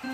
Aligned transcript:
What 0.00 0.06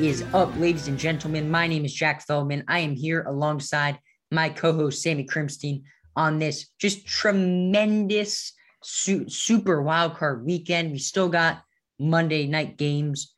is 0.00 0.24
up, 0.32 0.56
ladies 0.56 0.88
and 0.88 0.96
gentlemen? 0.98 1.50
My 1.50 1.66
name 1.66 1.84
is 1.84 1.92
Jack 1.92 2.26
Feldman. 2.26 2.64
I 2.66 2.78
am 2.78 2.94
here 2.94 3.24
alongside 3.24 3.98
my 4.30 4.48
co-host 4.48 5.02
Sammy 5.02 5.26
Crimstein 5.26 5.82
on 6.16 6.38
this 6.38 6.68
just 6.78 7.06
tremendous 7.06 8.54
su- 8.82 9.28
super 9.28 9.82
wild 9.82 10.14
card 10.16 10.44
weekend. 10.44 10.92
We 10.92 10.98
still 10.98 11.28
got 11.28 11.62
Monday 11.98 12.46
night 12.46 12.76
games. 12.76 13.34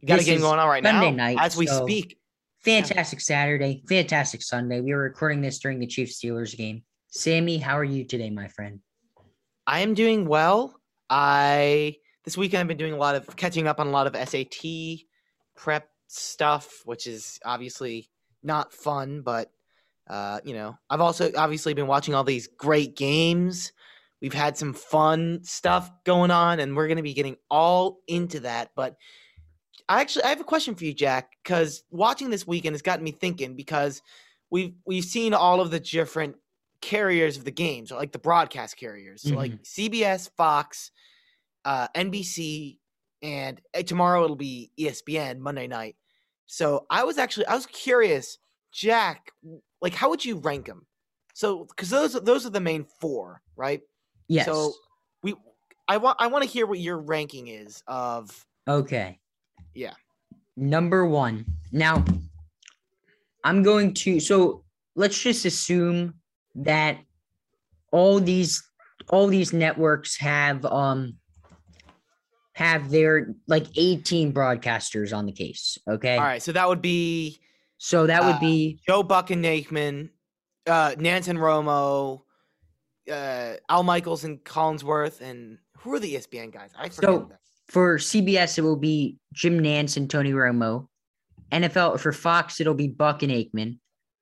You 0.00 0.08
got 0.08 0.14
a 0.14 0.16
This 0.18 0.26
game 0.26 0.40
going 0.40 0.58
on 0.58 0.68
right 0.68 0.82
Sunday 0.82 1.10
now 1.10 1.16
night, 1.16 1.38
as 1.40 1.56
we 1.56 1.66
so 1.66 1.84
speak. 1.84 2.18
Fantastic 2.64 3.20
Saturday, 3.20 3.82
fantastic 3.88 4.40
Sunday. 4.40 4.80
We 4.80 4.94
were 4.94 5.02
recording 5.02 5.40
this 5.40 5.58
during 5.58 5.80
the 5.80 5.86
Chiefs 5.86 6.20
Steelers 6.20 6.56
game. 6.56 6.84
Sammy, 7.08 7.58
how 7.58 7.76
are 7.76 7.84
you 7.84 8.04
today, 8.04 8.30
my 8.30 8.48
friend? 8.48 8.80
I 9.66 9.80
am 9.80 9.94
doing 9.94 10.26
well. 10.26 10.80
I 11.10 11.96
this 12.24 12.36
weekend 12.36 12.60
I've 12.60 12.68
been 12.68 12.76
doing 12.76 12.92
a 12.92 12.98
lot 12.98 13.16
of 13.16 13.36
catching 13.36 13.66
up 13.66 13.80
on 13.80 13.88
a 13.88 13.90
lot 13.90 14.06
of 14.06 14.28
SAT 14.28 15.00
prep 15.56 15.88
stuff, 16.06 16.82
which 16.84 17.06
is 17.06 17.40
obviously 17.44 18.08
not 18.42 18.72
fun, 18.72 19.22
but 19.22 19.50
uh, 20.08 20.40
you 20.44 20.54
know, 20.54 20.76
I've 20.90 21.00
also 21.00 21.30
obviously 21.36 21.74
been 21.74 21.86
watching 21.86 22.14
all 22.14 22.24
these 22.24 22.48
great 22.58 22.96
games. 22.96 23.72
We've 24.22 24.32
had 24.32 24.56
some 24.56 24.72
fun 24.72 25.40
stuff 25.42 25.90
going 26.04 26.30
on, 26.30 26.60
and 26.60 26.76
we're 26.76 26.86
gonna 26.86 27.02
be 27.02 27.12
getting 27.12 27.36
all 27.50 27.98
into 28.06 28.40
that. 28.40 28.70
But 28.76 28.96
I 29.88 30.00
actually 30.00 30.24
I 30.24 30.28
have 30.28 30.40
a 30.40 30.44
question 30.44 30.76
for 30.76 30.84
you, 30.84 30.94
Jack, 30.94 31.32
because 31.42 31.82
watching 31.90 32.30
this 32.30 32.46
weekend 32.46 32.74
has 32.74 32.82
gotten 32.82 33.04
me 33.04 33.10
thinking 33.10 33.56
because 33.56 34.00
we've 34.48 34.74
we've 34.86 35.04
seen 35.04 35.34
all 35.34 35.60
of 35.60 35.72
the 35.72 35.80
different 35.80 36.36
carriers 36.80 37.36
of 37.36 37.44
the 37.44 37.50
games, 37.50 37.90
or 37.90 37.98
like 37.98 38.12
the 38.12 38.18
broadcast 38.20 38.76
carriers. 38.76 39.22
So 39.22 39.34
like 39.34 39.62
CBS, 39.64 40.30
Fox, 40.36 40.92
uh, 41.64 41.88
NBC, 41.88 42.78
and 43.22 43.60
uh, 43.76 43.82
tomorrow 43.82 44.22
it'll 44.22 44.36
be 44.36 44.70
ESPN 44.78 45.38
Monday 45.38 45.66
night. 45.66 45.96
So 46.46 46.86
I 46.90 47.02
was 47.02 47.18
actually 47.18 47.46
I 47.46 47.54
was 47.54 47.66
curious, 47.66 48.38
Jack, 48.72 49.32
like 49.80 49.94
how 49.94 50.10
would 50.10 50.24
you 50.24 50.36
rank 50.36 50.66
them? 50.66 50.86
So 51.34 51.64
because 51.64 51.90
those 51.90 52.12
those 52.12 52.46
are 52.46 52.50
the 52.50 52.60
main 52.60 52.84
four, 53.00 53.42
right? 53.56 53.80
Yes. 54.32 54.46
So 54.46 54.72
we 55.22 55.34
I 55.88 55.98
want 55.98 56.16
I 56.20 56.26
want 56.28 56.42
to 56.44 56.48
hear 56.50 56.66
what 56.66 56.78
your 56.78 56.98
ranking 56.98 57.48
is 57.48 57.82
of 57.86 58.46
okay. 58.66 59.18
Yeah. 59.74 59.92
Number 60.56 61.06
one. 61.06 61.44
Now, 61.70 62.04
I'm 63.44 63.62
going 63.62 63.92
to. 63.94 64.20
So 64.20 64.64
let's 64.96 65.20
just 65.20 65.44
assume 65.44 66.14
that 66.54 66.98
all 67.90 68.20
these 68.20 68.62
all 69.08 69.26
these 69.26 69.52
networks 69.52 70.16
have 70.18 70.64
um 70.64 71.16
have 72.54 72.90
their 72.90 73.34
like 73.48 73.66
18 73.76 74.32
broadcasters 74.32 75.16
on 75.16 75.26
the 75.26 75.32
case. 75.32 75.76
Okay. 75.88 76.16
all 76.16 76.22
right. 76.24 76.42
So 76.42 76.52
that 76.52 76.68
would 76.68 76.82
be 76.82 77.40
So 77.78 78.06
that 78.06 78.22
would 78.22 78.36
Uh, 78.36 78.40
be 78.40 78.80
Joe 78.86 79.02
Buck 79.02 79.30
and 79.30 79.44
Aikman, 79.44 80.10
uh, 80.66 80.90
Nanton 80.96 81.36
Romo, 81.38 82.22
uh, 83.10 83.54
Al 83.68 83.82
Michaels 83.82 84.24
and 84.24 84.38
Collinsworth, 84.44 85.20
and 85.20 85.58
who 85.78 85.94
are 85.94 85.98
the 86.00 86.14
ESPN 86.14 86.52
guys? 86.52 86.70
I 86.76 86.88
forget. 86.88 87.10
So- 87.10 87.26
that. 87.30 87.38
for 87.68 87.98
CBS. 87.98 88.58
It 88.58 88.62
will 88.62 88.76
be 88.76 89.16
Jim 89.32 89.58
Nantz 89.60 89.96
and 89.96 90.08
Tony 90.10 90.32
Romo. 90.32 90.88
NFL 91.50 92.00
for 92.00 92.12
Fox, 92.12 92.60
it'll 92.60 92.74
be 92.74 92.88
Buck 92.88 93.22
and 93.22 93.30
Aikman. 93.30 93.78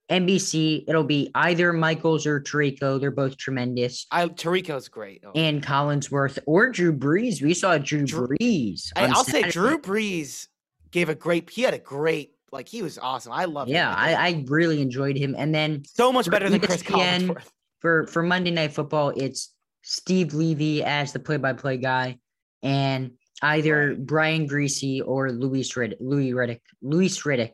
NBC, 0.09 0.83
it'll 0.89 1.05
be 1.05 1.31
either 1.35 1.71
Michaels 1.71 2.25
or 2.27 2.41
Tirico. 2.41 2.99
They're 2.99 3.11
both 3.11 3.37
tremendous. 3.37 4.05
I 4.11 4.27
Tirico's 4.27 4.89
great. 4.89 5.23
Oh. 5.25 5.31
and 5.35 5.63
Collinsworth 5.63 6.37
or 6.45 6.69
Drew 6.69 6.91
Brees. 6.91 7.41
We 7.41 7.53
saw 7.53 7.77
Drew, 7.77 8.05
Drew- 8.05 8.27
Brees. 8.27 8.91
Hey, 8.97 9.05
I'll 9.05 9.23
say 9.23 9.43
Drew 9.43 9.79
Brees 9.79 10.47
gave 10.91 11.07
a 11.07 11.15
great. 11.15 11.49
He 11.49 11.61
had 11.61 11.73
a 11.73 11.79
great. 11.79 12.33
Like 12.51 12.67
he 12.67 12.81
was 12.81 12.97
awesome. 12.97 13.31
I 13.31 13.45
love. 13.45 13.69
Yeah, 13.69 13.93
I, 13.95 14.13
I 14.15 14.43
really 14.47 14.81
enjoyed 14.81 15.15
him. 15.15 15.33
And 15.37 15.55
then 15.55 15.83
so 15.85 16.11
much 16.11 16.29
better 16.29 16.49
than 16.49 16.59
Chris 16.59 16.83
Collinsworth. 16.83 17.47
For 17.81 18.07
for 18.07 18.23
Monday 18.23 18.51
Night 18.51 18.73
Football, 18.73 19.13
it's 19.15 19.53
Steve 19.81 20.33
Levy 20.33 20.83
as 20.83 21.11
the 21.11 21.19
play-by-play 21.19 21.77
guy, 21.77 22.19
and 22.61 23.11
either 23.41 23.95
Brian 23.95 24.47
Griese 24.47 25.01
or 25.05 25.31
Luis 25.31 25.73
Riddick, 25.73 25.97
Louis 25.99 26.31
Riddick, 26.31 26.61
Luis 26.83 27.23
Riddick 27.23 27.53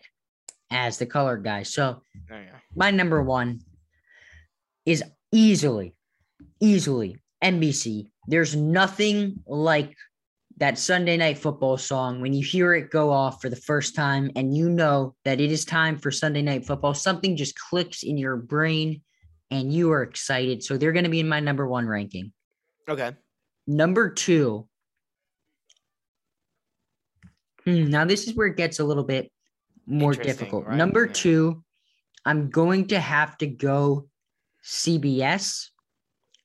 as 0.69 0.97
the 0.97 1.05
color 1.05 1.37
guy. 1.37 1.63
So 1.63 2.01
Oh, 2.29 2.35
yeah. 2.35 2.59
my 2.75 2.91
number 2.91 3.23
one 3.23 3.61
is 4.85 5.01
easily, 5.31 5.95
easily 6.59 7.17
NBC. 7.41 8.07
There's 8.27 8.53
nothing 8.53 9.41
like 9.47 9.95
that 10.57 10.77
Sunday 10.77 11.15
night 11.15 11.37
football 11.37 11.77
song 11.77 12.19
when 12.19 12.33
you 12.33 12.43
hear 12.43 12.73
it 12.73 12.89
go 12.89 13.11
off 13.11 13.41
for 13.41 13.49
the 13.49 13.55
first 13.55 13.95
time 13.95 14.31
and 14.35 14.57
you 14.57 14.69
know 14.69 15.15
that 15.23 15.39
it 15.39 15.51
is 15.51 15.63
time 15.63 15.97
for 15.97 16.11
Sunday 16.11 16.41
night 16.41 16.65
football. 16.65 16.93
Something 16.93 17.37
just 17.37 17.57
clicks 17.57 18.03
in 18.03 18.17
your 18.17 18.35
brain 18.35 19.01
and 19.51 19.73
you 19.73 19.91
are 19.91 20.03
excited. 20.03 20.63
So 20.63 20.77
they're 20.77 20.91
going 20.91 21.05
to 21.05 21.09
be 21.11 21.19
in 21.19 21.29
my 21.29 21.39
number 21.39 21.67
one 21.67 21.87
ranking. 21.87 22.33
Okay. 22.89 23.13
Number 23.65 24.09
two. 24.09 24.67
Hmm, 27.65 27.85
now 27.89 28.05
this 28.05 28.27
is 28.27 28.35
where 28.35 28.47
it 28.47 28.57
gets 28.57 28.79
a 28.79 28.83
little 28.83 29.03
bit 29.03 29.31
more 29.85 30.13
difficult. 30.13 30.65
right? 30.67 30.77
Number 30.77 31.05
Yeah. 31.05 31.13
two, 31.13 31.63
I'm 32.25 32.49
going 32.49 32.87
to 32.87 32.99
have 32.99 33.37
to 33.39 33.47
go 33.47 34.09
CBS 34.63 35.69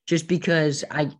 just 0.06 0.28
because 0.28 0.84
I 0.90 1.10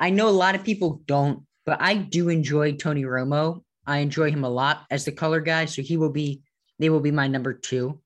I 0.00 0.10
know 0.10 0.28
a 0.28 0.30
lot 0.30 0.56
of 0.56 0.64
people 0.64 1.02
don't, 1.06 1.46
but 1.64 1.80
I 1.80 1.94
do 1.94 2.28
enjoy 2.28 2.72
Tony 2.72 3.04
Romo. 3.04 3.62
I 3.86 3.98
enjoy 3.98 4.30
him 4.32 4.44
a 4.44 4.48
lot 4.48 4.84
as 4.90 5.04
the 5.04 5.12
color 5.12 5.40
guy, 5.40 5.66
so 5.66 5.82
he 5.82 5.96
will 5.96 6.10
be 6.10 6.42
they 6.78 6.90
will 6.90 7.00
be 7.00 7.12
my 7.12 7.28
number 7.28 7.52
two. 7.52 8.00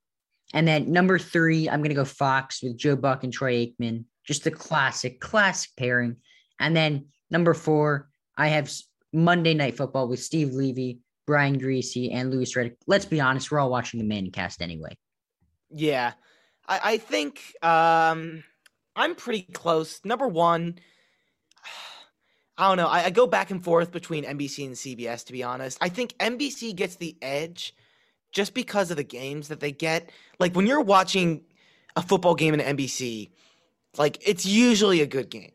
And 0.55 0.67
then 0.67 0.91
number 0.91 1.19
three, 1.19 1.69
I'm 1.69 1.83
gonna 1.83 1.95
go 1.95 2.05
Fox 2.05 2.63
with 2.63 2.77
Joe 2.77 2.97
Buck 2.97 3.25
and 3.25 3.33
Troy 3.33 3.67
Aikman. 3.67 4.05
Just 4.25 4.45
the 4.45 4.51
classic, 4.51 5.21
classic 5.21 5.71
pairing. 5.77 6.17
And 6.61 6.77
then 6.77 7.07
number 7.31 7.55
four, 7.55 8.09
I 8.37 8.49
have 8.49 8.71
Monday 9.13 9.55
Night 9.55 9.77
Football 9.77 10.09
with 10.09 10.21
Steve 10.21 10.53
Levy, 10.53 11.01
Brian 11.27 11.61
Griese, 11.61 12.13
and 12.13 12.31
Louis 12.31 12.55
Riddick. 12.55 12.77
Let's 12.87 13.05
be 13.05 13.21
honest, 13.21 13.51
we're 13.51 13.59
all 13.59 13.71
watching 13.71 13.99
the 13.99 14.07
Manning 14.07 14.33
cast 14.33 14.63
anyway. 14.63 14.97
Yeah, 15.71 16.13
I, 16.67 16.81
I 16.85 16.97
think 16.99 17.41
um, 17.63 18.45
I'm 18.97 19.15
pretty 19.15 19.43
close. 19.43 20.01
Number 20.05 20.29
one, 20.29 20.79
I 22.59 22.69
don't 22.69 22.77
know. 22.77 22.89
I, 22.89 23.05
I 23.05 23.11
go 23.11 23.27
back 23.27 23.51
and 23.51 23.63
forth 23.63 23.93
between 23.93 24.25
NBC 24.25 24.67
and 24.67 24.75
CBS. 24.75 25.27
To 25.27 25.33
be 25.33 25.43
honest, 25.43 25.79
I 25.81 25.89
think 25.89 26.15
NBC 26.19 26.75
gets 26.75 26.97
the 26.97 27.17
edge 27.23 27.75
just 28.33 28.55
because 28.55 28.91
of 28.91 28.97
the 28.97 29.05
games 29.05 29.49
that 29.49 29.61
they 29.61 29.73
get. 29.73 30.11
Like 30.39 30.55
when 30.55 30.67
you're 30.67 30.81
watching 30.81 31.43
a 31.97 32.03
football 32.03 32.35
game 32.35 32.55
in 32.55 32.61
NBC, 32.61 33.31
like 33.97 34.19
it's 34.27 34.45
usually 34.45 35.01
a 35.01 35.07
good 35.07 35.31
game. 35.31 35.53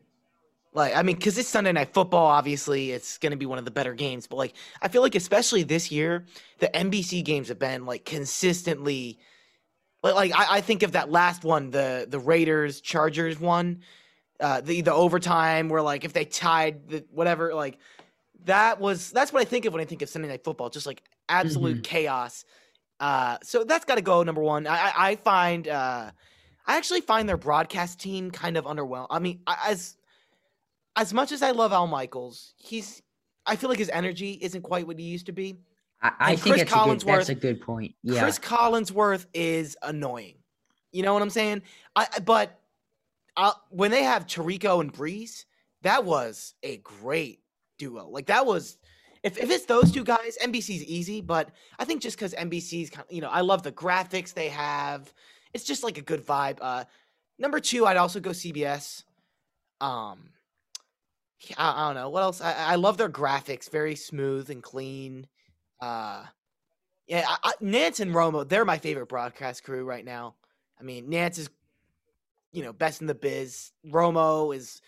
Like 0.72 0.96
I 0.96 1.02
mean, 1.02 1.16
because 1.16 1.38
it's 1.38 1.48
Sunday 1.48 1.72
night 1.72 1.94
football, 1.94 2.26
obviously 2.26 2.90
it's 2.90 3.18
going 3.18 3.30
to 3.30 3.38
be 3.38 3.46
one 3.46 3.58
of 3.58 3.64
the 3.64 3.70
better 3.70 3.94
games. 3.94 4.26
But 4.26 4.36
like 4.36 4.54
I 4.82 4.88
feel 4.88 5.02
like 5.02 5.14
especially 5.14 5.62
this 5.62 5.92
year, 5.92 6.26
the 6.58 6.68
NBC 6.68 7.24
games 7.24 7.48
have 7.48 7.58
been 7.58 7.86
like 7.86 8.04
consistently 8.04 9.18
like, 10.04 10.14
like 10.14 10.32
I, 10.38 10.56
I 10.58 10.60
think 10.60 10.82
of 10.82 10.92
that 10.92 11.10
last 11.10 11.44
one, 11.44 11.70
the 11.70 12.06
the 12.08 12.18
Raiders 12.18 12.82
Chargers 12.82 13.40
one, 13.40 13.80
uh, 14.38 14.60
the 14.60 14.82
the 14.82 14.92
overtime 14.92 15.70
where 15.70 15.80
like 15.80 16.04
if 16.04 16.12
they 16.12 16.26
tied 16.26 16.88
the 16.88 17.04
whatever, 17.10 17.54
like 17.54 17.78
that 18.44 18.78
was 18.80 19.10
that's 19.10 19.32
what 19.32 19.40
I 19.40 19.46
think 19.46 19.64
of 19.64 19.72
when 19.72 19.80
I 19.80 19.86
think 19.86 20.02
of 20.02 20.10
Sunday 20.10 20.28
Night 20.28 20.44
Football, 20.44 20.68
just 20.68 20.86
like 20.86 21.02
absolute 21.28 21.82
chaos. 21.82 22.44
Uh, 23.00 23.38
so 23.42 23.64
that's 23.64 23.84
got 23.84 23.96
to 23.96 24.02
go 24.02 24.22
number 24.22 24.42
one. 24.42 24.66
I 24.66 24.92
I, 24.96 25.16
find 25.16 25.66
uh, 25.68 26.10
I 26.66 26.76
actually 26.76 27.00
find 27.00 27.28
their 27.28 27.36
broadcast 27.36 28.00
team 28.00 28.30
kind 28.30 28.56
of 28.56 28.64
underwhelmed. 28.64 29.08
I 29.10 29.18
mean, 29.18 29.40
as 29.46 29.96
as 30.96 31.12
much 31.12 31.32
as 31.32 31.42
I 31.42 31.50
love 31.50 31.72
Al 31.72 31.86
Michaels, 31.86 32.54
he's 32.56 33.02
I 33.46 33.56
feel 33.56 33.68
like 33.68 33.78
his 33.78 33.90
energy 33.90 34.38
isn't 34.40 34.62
quite 34.62 34.86
what 34.86 34.98
he 34.98 35.04
used 35.04 35.26
to 35.26 35.32
be. 35.32 35.58
I, 36.02 36.12
I 36.20 36.36
think 36.36 36.56
Chris 36.56 36.70
that's 36.70 36.72
a, 36.72 36.84
good, 36.84 37.00
that's 37.00 37.28
a 37.30 37.34
good 37.34 37.60
point. 37.60 37.94
Yeah. 38.02 38.22
Chris 38.22 38.38
Collinsworth 38.38 39.26
is 39.34 39.76
annoying. 39.82 40.36
You 40.92 41.02
know 41.02 41.12
what 41.12 41.22
I'm 41.22 41.30
saying? 41.30 41.62
I 41.96 42.06
I- 42.14 42.20
but 42.20 42.60
uh, 43.36 43.52
when 43.70 43.90
they 43.90 44.04
have 44.04 44.26
Tirico 44.26 44.80
and 44.80 44.92
Brees, 44.92 45.44
that 45.82 46.04
was 46.04 46.54
a 46.62 46.76
great 46.78 47.40
duo. 47.78 48.08
Like 48.08 48.26
that 48.26 48.46
was 48.46 48.78
if, 49.24 49.38
if 49.38 49.50
it's 49.50 49.64
those 49.64 49.90
two 49.90 50.04
guys, 50.04 50.36
NBC's 50.40 50.84
easy, 50.84 51.20
but 51.20 51.50
I 51.78 51.84
think 51.84 52.02
just 52.02 52.16
because 52.16 52.34
NBC's 52.34 52.90
kind 52.90 53.06
you 53.10 53.20
know, 53.20 53.30
I 53.30 53.40
love 53.40 53.62
the 53.62 53.72
graphics 53.72 54.34
they 54.34 54.50
have. 54.50 55.12
It's 55.52 55.64
just 55.64 55.82
like 55.82 55.98
a 55.98 56.02
good 56.02 56.24
vibe. 56.24 56.58
Uh 56.60 56.84
number 57.38 57.58
two, 57.58 57.86
I'd 57.86 57.96
also 57.96 58.20
go 58.20 58.30
CBS. 58.30 59.02
Um 59.80 60.30
I, 61.58 61.82
I 61.82 61.86
don't 61.86 61.94
know 61.96 62.10
what 62.10 62.22
else. 62.22 62.40
I, 62.40 62.52
I 62.52 62.74
love 62.76 62.96
their 62.96 63.08
graphics, 63.08 63.70
very 63.70 63.96
smooth 63.96 64.50
and 64.50 64.62
clean. 64.62 65.26
Uh, 65.80 66.24
yeah, 67.06 67.24
I, 67.28 67.36
I, 67.50 67.52
Nantz 67.62 68.00
and 68.00 68.14
Romo, 68.14 68.48
they're 68.48 68.64
my 68.64 68.78
favorite 68.78 69.08
broadcast 69.08 69.64
crew 69.64 69.84
right 69.84 70.04
now. 70.04 70.34
I 70.80 70.82
mean, 70.82 71.10
Nantz 71.10 71.38
is, 71.38 71.50
you 72.52 72.62
know, 72.62 72.72
best 72.72 73.00
in 73.00 73.06
the 73.06 73.14
biz. 73.14 73.72
Romo 73.86 74.54
is, 74.54 74.80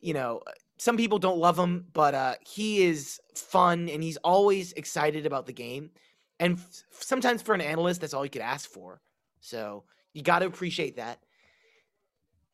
you 0.00 0.14
know, 0.14 0.42
some 0.78 0.96
people 0.96 1.18
don't 1.18 1.38
love 1.38 1.58
him, 1.58 1.86
but 1.92 2.14
uh, 2.14 2.34
he 2.46 2.82
is 2.84 3.20
fun 3.34 3.88
and 3.88 4.02
he's 4.02 4.18
always 4.18 4.72
excited 4.72 5.26
about 5.26 5.46
the 5.46 5.52
game. 5.52 5.90
And 6.38 6.58
f- 6.58 6.82
sometimes 6.90 7.42
for 7.42 7.54
an 7.54 7.60
analyst, 7.62 8.00
that's 8.00 8.12
all 8.12 8.24
you 8.24 8.30
could 8.30 8.42
ask 8.42 8.68
for. 8.68 9.00
So 9.40 9.84
you 10.12 10.22
got 10.22 10.40
to 10.40 10.46
appreciate 10.46 10.96
that. 10.96 11.18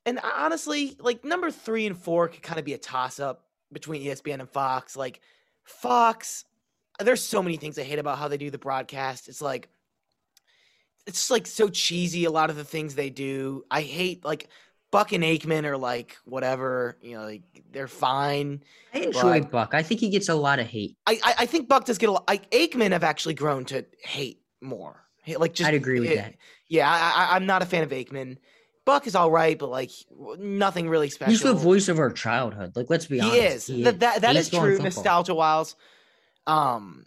And 0.07 0.21
honestly, 0.37 0.97
like 1.01 1.25
number 1.25 1.51
three 1.51 1.87
and 1.87 1.97
four 1.97 2.29
could 2.29 2.43
kind 2.43 2.59
of 2.59 2.65
be 2.65 2.75
a 2.75 2.79
toss 2.79 3.21
up 3.21 3.45
between 3.73 4.03
ESPN 4.03 4.41
and 4.41 4.49
Fox. 4.49 4.97
Like 4.97 5.21
Fox, 5.65 6.45
there's 7.01 7.23
so 7.23 7.43
many 7.43 7.57
things 7.57 7.79
I 7.79 7.83
hate 7.83 7.99
about 7.99 8.19
how 8.19 8.29
they 8.29 8.37
do 8.37 8.51
the 8.51 8.59
broadcast. 8.59 9.29
It's 9.29 9.41
like 9.41 9.69
it's 11.07 11.31
like 11.31 11.47
so 11.47 11.69
cheesy. 11.69 12.25
A 12.25 12.31
lot 12.31 12.51
of 12.51 12.57
the 12.57 12.65
things 12.65 12.95
they 12.95 13.11
do, 13.11 13.65
I 13.71 13.83
hate. 13.83 14.25
Like 14.25 14.49
Buck 14.93 15.13
and 15.13 15.25
Aikman 15.25 15.65
are 15.65 15.79
like 15.79 16.19
whatever, 16.27 16.99
you 17.01 17.17
know, 17.17 17.25
like 17.25 17.43
they're 17.73 17.89
fine. 17.89 18.63
I 18.95 18.99
enjoy 18.99 19.41
Buck. 19.41 19.75
I 19.75 19.83
think 19.83 20.01
he 20.01 20.11
gets 20.11 20.29
a 20.29 20.35
lot 20.35 20.61
of 20.61 20.67
hate. 20.67 20.97
I 21.07 21.19
I, 21.25 21.35
I 21.39 21.47
think 21.47 21.69
Buck 21.69 21.87
does 21.87 21.99
get 21.99 22.11
a 22.11 22.13
lot. 22.13 22.29
Like 22.29 22.49
Aikman 22.51 22.93
have 22.93 23.03
actually 23.03 23.35
grown 23.35 23.65
to 23.67 23.85
hate 24.05 24.43
more. 24.61 25.03
Like 25.27 25.55
just 25.55 25.67
I'd 25.67 25.75
agree 25.75 25.99
with 25.99 26.11
it, 26.11 26.17
that. 26.17 26.35
Yeah, 26.69 26.89
I, 26.89 27.25
I, 27.33 27.37
I'm 27.37 27.47
not 27.47 27.63
a 27.63 27.67
fan 27.67 27.83
of 27.83 27.91
Aikman. 27.91 28.37
Buck 28.85 29.07
is 29.07 29.15
all 29.15 29.31
right, 29.31 29.59
but 29.59 29.71
like 29.71 29.91
nothing 30.39 30.89
really 30.89 31.09
special. 31.09 31.31
He's 31.31 31.43
the 31.43 31.55
voice 31.55 31.89
of 31.89 31.99
our 31.99 32.11
childhood. 32.11 32.73
Like, 32.75 32.91
let's 32.91 33.07
be 33.07 33.21
he 33.21 33.23
honest. 33.23 33.37
Is. 33.37 33.67
He 33.69 33.85
is. 33.85 33.97
That, 33.99 34.21
that 34.21 34.37
is 34.37 34.51
true. 34.51 34.79
Nostalgia 34.79 35.35
wise. 35.35 35.75
Um, 36.47 37.07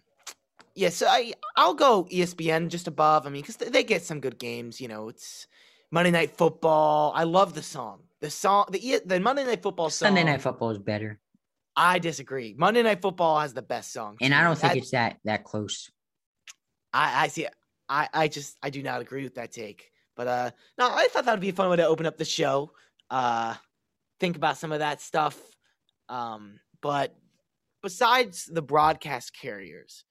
yeah, 0.74 0.90
so 0.90 1.06
I 1.08 1.34
I'll 1.56 1.74
go 1.74 2.06
ESPN 2.06 2.70
just 2.70 2.88
above. 2.88 3.28
I 3.28 3.30
mean, 3.30 3.42
because 3.42 3.58
they 3.58 3.84
get 3.84 4.04
some 4.04 4.22
good 4.22 4.40
games. 4.40 4.82
You 4.82 4.88
know, 4.88 5.10
it's 5.10 5.48
Monday 5.92 6.12
Night 6.12 6.38
Football. 6.38 7.14
I 7.16 7.24
love 7.24 7.54
the 7.54 7.64
song. 7.64 8.02
The 8.22 8.30
song, 8.30 8.66
the 8.72 9.02
the 9.06 9.20
Monday 9.20 9.44
Night 9.44 9.62
Football 9.62 9.90
song. 9.90 10.08
Sunday 10.08 10.24
Night 10.24 10.42
Football 10.42 10.72
is 10.72 10.80
better. 10.80 11.20
I 11.76 12.00
disagree. 12.00 12.56
Monday 12.58 12.84
Night 12.84 13.02
Football 13.02 13.40
has 13.40 13.54
the 13.54 13.62
best 13.62 13.92
song, 13.92 14.18
and 14.22 14.34
I 14.34 14.44
don't 14.44 14.58
think 14.58 14.76
it's 14.76 14.92
that 14.92 15.18
that 15.26 15.44
close. 15.44 15.92
I 16.94 17.26
I 17.26 17.28
see. 17.28 17.48
I 17.88 18.10
I 18.14 18.28
just 18.28 18.58
I 18.64 18.70
do 18.70 18.82
not 18.82 19.02
agree 19.02 19.24
with 19.24 19.36
that 19.36 19.52
take. 19.52 19.92
But 20.16 20.28
uh 20.28 20.52
no, 20.78 20.90
I 20.90 21.08
thought 21.12 21.26
that 21.26 21.32
would 21.32 21.42
be 21.42 21.50
a 21.50 21.54
fun 21.54 21.70
way 21.70 21.76
to 21.78 21.88
open 21.88 22.06
up 22.06 22.18
the 22.18 22.26
show. 22.26 22.72
Uh 23.10 23.56
think 24.20 24.36
about 24.36 24.58
some 24.58 24.72
of 24.72 24.80
that 24.80 25.02
stuff. 25.02 25.38
Um, 26.10 26.60
but 26.82 27.16
besides 27.82 28.46
the 28.46 28.62
broadcast 28.62 29.36
carriers, 29.40 30.06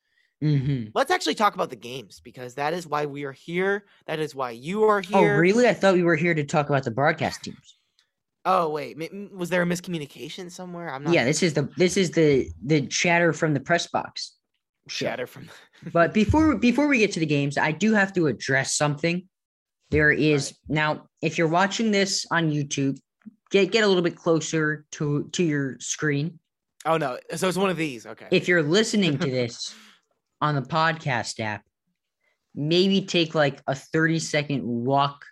mm-hmm. 0.47 0.89
let's 0.95 1.11
actually 1.11 1.35
talk 1.35 1.55
about 1.55 1.71
the 1.71 1.77
games 1.77 2.21
because 2.21 2.55
that 2.55 2.73
is 2.75 2.87
why 2.87 3.07
we 3.07 3.25
are 3.25 3.33
here. 3.33 3.85
That 4.07 4.19
is 4.19 4.35
why 4.35 4.51
you 4.51 4.85
are 4.85 5.01
here. 5.01 5.35
Oh, 5.35 5.39
really? 5.39 5.69
I 5.69 5.75
thought 5.75 5.95
we 5.95 6.03
were 6.03 6.17
here 6.17 6.35
to 6.35 6.45
talk 6.45 6.69
about 6.69 6.85
the 6.85 6.91
broadcast 6.91 7.43
teams. 7.45 7.79
Oh 8.47 8.69
wait, 8.69 8.99
was 9.33 9.49
there 9.49 9.63
a 9.63 9.67
miscommunication 9.67 10.51
somewhere? 10.51 10.93
I'm 10.93 11.05
not. 11.05 11.15
Yeah, 11.15 11.25
this 11.25 11.43
is 11.43 11.55
the 11.55 11.69
this 11.77 11.97
is 11.97 12.11
the 12.11 12.51
the 12.63 12.87
chatter 12.89 13.33
from 13.33 13.55
the 13.55 13.61
press 13.61 13.87
box. 13.87 14.35
chatter 14.89 15.27
from. 15.27 15.49
But 15.93 16.13
before 16.21 16.57
before 16.57 16.87
we 16.87 16.99
get 16.99 17.13
to 17.13 17.21
the 17.21 17.27
games, 17.27 17.57
I 17.57 17.73
do 17.73 17.95
have 17.95 18.13
to 18.15 18.27
address 18.27 18.77
something. 18.77 19.27
There 19.91 20.13
is 20.13 20.53
Right. 20.69 20.75
now 20.75 21.09
if 21.23 21.39
you're 21.39 21.49
watching 21.49 21.91
this 21.91 22.27
on 22.31 22.51
YouTube, 22.51 22.99
get 23.51 23.73
get 23.73 23.83
a 23.83 23.87
little 23.87 24.03
bit 24.03 24.17
closer 24.17 24.85
to 24.93 25.29
to 25.33 25.43
your 25.43 25.77
screen. 25.81 26.39
oh 26.85 26.99
no, 26.99 27.19
so 27.37 27.49
it's 27.49 27.57
one 27.57 27.71
of 27.71 27.79
these. 27.79 28.05
Okay. 28.07 28.27
If 28.31 28.47
you're 28.47 28.63
listening 28.63 29.17
to 29.19 29.31
this 29.31 29.75
on 30.41 30.55
the 30.55 30.63
podcast 30.63 31.41
app, 31.41 31.63
maybe 32.55 33.03
take 33.03 33.35
like 33.35 33.61
a 33.67 33.75
30 33.75 34.19
second 34.19 34.65
walk 34.65 35.25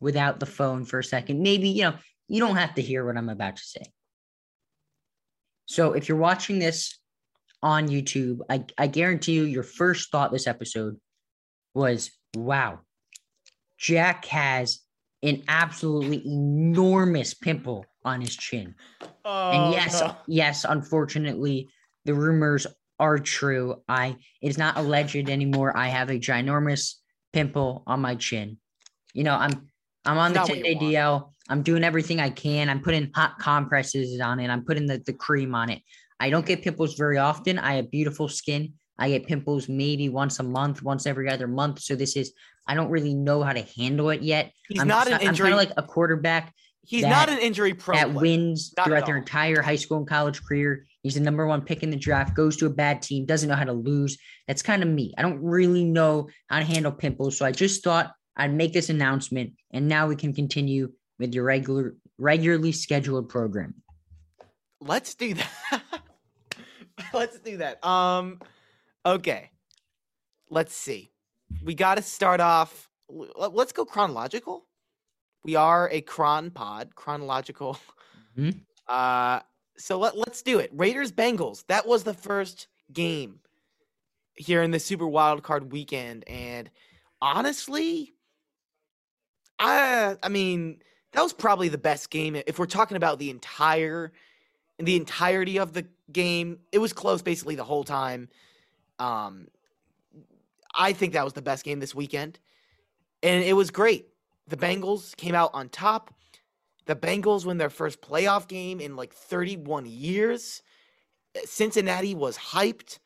without 0.00 0.40
the 0.40 0.46
phone 0.46 0.84
for 0.84 0.98
a 0.98 1.04
second. 1.04 1.40
Maybe, 1.42 1.68
you 1.70 1.82
know, 1.82 1.94
you 2.28 2.40
don't 2.40 2.56
have 2.56 2.74
to 2.74 2.82
hear 2.82 3.04
what 3.04 3.16
I'm 3.16 3.28
about 3.28 3.56
to 3.56 3.62
say. 3.62 3.82
So 5.66 5.92
if 5.92 6.08
you're 6.08 6.18
watching 6.18 6.58
this 6.58 6.98
on 7.62 7.88
YouTube, 7.88 8.40
I, 8.50 8.64
I 8.76 8.86
guarantee 8.86 9.32
you 9.32 9.44
your 9.44 9.62
first 9.62 10.10
thought 10.10 10.30
this 10.32 10.46
episode 10.46 10.98
was, 11.74 12.10
wow, 12.36 12.80
Jack 13.78 14.26
has 14.26 14.80
an 15.22 15.42
absolutely 15.48 16.22
enormous 16.26 17.32
pimple 17.32 17.86
on 18.04 18.20
his 18.20 18.36
chin. 18.36 18.74
oh, 19.24 19.50
And 19.50 19.72
yes, 19.72 20.00
no. 20.00 20.16
yes, 20.26 20.66
unfortunately, 20.68 21.68
the 22.04 22.14
rumors 22.14 22.66
are 23.04 23.18
true. 23.18 23.82
I 23.88 24.16
it's 24.40 24.58
not 24.58 24.76
alleged 24.76 25.28
anymore. 25.28 25.76
I 25.76 25.88
have 25.88 26.08
a 26.10 26.18
ginormous 26.18 26.94
pimple 27.32 27.82
on 27.86 28.00
my 28.00 28.14
chin. 28.14 28.58
You 29.12 29.24
know, 29.24 29.34
I'm 29.34 29.68
I'm 30.04 30.18
on 30.18 30.32
the 30.32 30.40
Not 30.40 30.48
what 30.48 30.54
10 30.56 30.64
you 30.64 30.74
day. 30.78 30.96
DL. 30.96 31.30
I'm 31.48 31.62
doing 31.62 31.84
everything 31.84 32.20
I 32.20 32.30
can. 32.30 32.68
I'm 32.70 32.80
putting 32.80 33.10
hot 33.14 33.38
compresses 33.38 34.18
on 34.20 34.40
it. 34.40 34.48
I'm 34.48 34.64
putting 34.64 34.86
the, 34.86 35.02
the 35.04 35.12
cream 35.12 35.54
on 35.54 35.68
it. 35.70 35.82
I 36.18 36.30
don't 36.30 36.46
get 36.46 36.62
pimples 36.62 36.94
very 36.94 37.18
often. 37.18 37.58
I 37.58 37.74
have 37.74 37.90
beautiful 37.90 38.28
skin. 38.28 38.72
I 38.98 39.10
get 39.10 39.26
pimples 39.26 39.68
maybe 39.68 40.08
once 40.08 40.38
a 40.40 40.42
month, 40.42 40.82
once 40.82 41.06
every 41.06 41.28
other 41.28 41.46
month. 41.48 41.80
So 41.80 41.94
this 41.96 42.16
is 42.16 42.32
I 42.66 42.74
don't 42.74 42.90
really 42.90 43.14
know 43.14 43.42
how 43.42 43.52
to 43.52 43.62
handle 43.78 44.08
it 44.10 44.22
yet. 44.22 44.52
he's 44.68 44.80
I'm, 44.80 44.88
not 44.88 45.06
an 45.06 45.14
I'm 45.14 45.20
injury. 45.28 45.50
kind 45.50 45.54
of 45.54 45.58
like 45.68 45.72
a 45.76 45.82
quarterback 45.86 46.52
he's 46.86 47.02
that- 47.02 47.10
not 47.10 47.28
an 47.28 47.38
injury 47.38 47.74
pro. 47.74 47.94
that 47.96 48.06
player. 48.12 48.20
wins 48.20 48.72
Not 48.76 48.86
throughout 48.86 49.06
their 49.06 49.16
entire 49.18 49.60
high 49.62 49.76
school 49.76 49.98
and 49.98 50.06
college 50.08 50.42
career. 50.42 50.86
He's 51.04 51.14
the 51.14 51.20
number 51.20 51.46
one 51.46 51.60
pick 51.60 51.82
in 51.82 51.90
the 51.90 51.96
draft, 51.96 52.34
goes 52.34 52.56
to 52.56 52.66
a 52.66 52.70
bad 52.70 53.02
team, 53.02 53.26
doesn't 53.26 53.48
know 53.48 53.54
how 53.54 53.64
to 53.64 53.74
lose. 53.74 54.16
That's 54.48 54.62
kind 54.62 54.82
of 54.82 54.88
me. 54.88 55.12
I 55.18 55.22
don't 55.22 55.40
really 55.42 55.84
know 55.84 56.30
how 56.48 56.58
to 56.60 56.64
handle 56.64 56.92
pimples. 56.92 57.36
So 57.36 57.44
I 57.44 57.52
just 57.52 57.84
thought 57.84 58.12
I'd 58.38 58.54
make 58.54 58.72
this 58.72 58.88
announcement 58.88 59.52
and 59.70 59.86
now 59.86 60.08
we 60.08 60.16
can 60.16 60.32
continue 60.32 60.92
with 61.18 61.34
your 61.34 61.44
regular 61.44 61.94
regularly 62.16 62.72
scheduled 62.72 63.28
program. 63.28 63.74
Let's 64.80 65.14
do 65.14 65.34
that. 65.34 65.82
Let's 67.12 67.38
do 67.38 67.58
that. 67.58 67.84
Um 67.84 68.40
okay. 69.04 69.50
Let's 70.48 70.74
see. 70.74 71.12
We 71.62 71.74
got 71.74 71.96
to 71.96 72.02
start 72.02 72.40
off 72.40 72.88
let's 73.10 73.72
go 73.72 73.84
chronological. 73.84 74.66
We 75.44 75.56
are 75.56 75.90
a 75.92 76.00
cron 76.00 76.50
pod, 76.50 76.94
chronological. 76.94 77.76
Mhm. 78.38 78.60
Uh 78.88 79.40
so 79.76 79.98
let, 79.98 80.16
let's 80.16 80.42
do 80.42 80.58
it. 80.58 80.70
Raiders 80.72 81.12
Bengals. 81.12 81.64
That 81.68 81.86
was 81.86 82.04
the 82.04 82.14
first 82.14 82.68
game 82.92 83.40
here 84.36 84.62
in 84.62 84.70
the 84.70 84.80
Super 84.80 85.06
Wild 85.06 85.42
Card 85.42 85.72
weekend 85.72 86.24
and 86.28 86.70
honestly 87.22 88.12
I 89.58 90.16
I 90.22 90.28
mean 90.28 90.80
that 91.12 91.22
was 91.22 91.32
probably 91.32 91.68
the 91.68 91.78
best 91.78 92.10
game 92.10 92.36
if 92.46 92.58
we're 92.58 92.66
talking 92.66 92.96
about 92.96 93.18
the 93.18 93.30
entire 93.30 94.12
the 94.78 94.96
entirety 94.96 95.58
of 95.58 95.72
the 95.72 95.86
game. 96.12 96.58
It 96.72 96.78
was 96.78 96.92
close 96.92 97.22
basically 97.22 97.54
the 97.54 97.64
whole 97.64 97.84
time. 97.84 98.28
Um, 98.98 99.48
I 100.74 100.92
think 100.92 101.12
that 101.12 101.24
was 101.24 101.32
the 101.32 101.42
best 101.42 101.64
game 101.64 101.78
this 101.78 101.94
weekend, 101.94 102.38
and 103.22 103.44
it 103.44 103.54
was 103.54 103.70
great. 103.70 104.08
The 104.48 104.56
Bengals 104.56 105.16
came 105.16 105.34
out 105.34 105.50
on 105.54 105.68
top. 105.68 106.12
The 106.86 106.96
Bengals 106.96 107.46
win 107.46 107.58
their 107.58 107.70
first 107.70 108.00
playoff 108.00 108.46
game 108.46 108.80
in 108.80 108.96
like 108.96 109.12
31 109.12 109.86
years. 109.86 110.62
Cincinnati 111.44 112.14
was 112.14 112.36
hyped. 112.36 112.98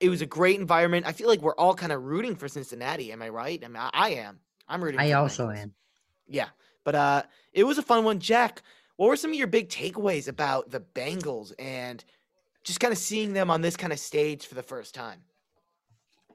It 0.00 0.08
was 0.08 0.20
a 0.20 0.26
great 0.26 0.58
environment. 0.60 1.06
I 1.06 1.12
feel 1.12 1.28
like 1.28 1.40
we're 1.40 1.54
all 1.54 1.74
kind 1.74 1.92
of 1.92 2.02
rooting 2.02 2.34
for 2.34 2.48
Cincinnati. 2.48 3.12
Am 3.12 3.22
I 3.22 3.28
right? 3.28 3.62
I 3.64 3.68
mean, 3.68 3.76
I, 3.76 3.90
I 3.92 4.08
am. 4.10 4.40
I'm 4.68 4.82
rooting. 4.82 5.00
I 5.00 5.12
also 5.12 5.48
Bengals. 5.48 5.58
am. 5.58 5.74
Yeah, 6.26 6.48
but 6.82 6.94
uh, 6.94 7.22
it 7.52 7.64
was 7.64 7.78
a 7.78 7.82
fun 7.82 8.04
one. 8.04 8.18
Jack, 8.18 8.62
what 8.96 9.08
were 9.08 9.16
some 9.16 9.30
of 9.30 9.36
your 9.36 9.46
big 9.46 9.68
takeaways 9.68 10.28
about 10.28 10.70
the 10.70 10.80
Bengals 10.80 11.52
and 11.58 12.04
just 12.64 12.80
kind 12.80 12.92
of 12.92 12.98
seeing 12.98 13.32
them 13.32 13.50
on 13.50 13.60
this 13.60 13.76
kind 13.76 13.92
of 13.92 13.98
stage 13.98 14.46
for 14.46 14.54
the 14.54 14.62
first 14.62 14.94
time? 14.94 15.20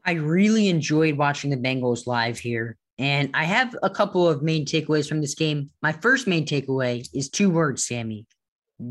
I 0.06 0.14
really 0.14 0.70
enjoyed 0.70 1.18
watching 1.18 1.50
the 1.50 1.58
Bengals 1.58 2.08
live 2.08 2.40
here. 2.40 2.78
And 3.00 3.30
I 3.34 3.46
have 3.46 3.76
a 3.82 3.90
couple 3.90 4.28
of 4.28 4.44
main 4.44 4.66
takeaways 4.66 5.08
from 5.08 5.22
this 5.22 5.34
game. 5.34 5.70
My 5.82 5.94
first 5.94 6.28
main 6.28 6.46
takeaway 6.46 7.08
is 7.14 7.30
two 7.30 7.50
words, 7.50 7.86
Sammy 7.86 8.28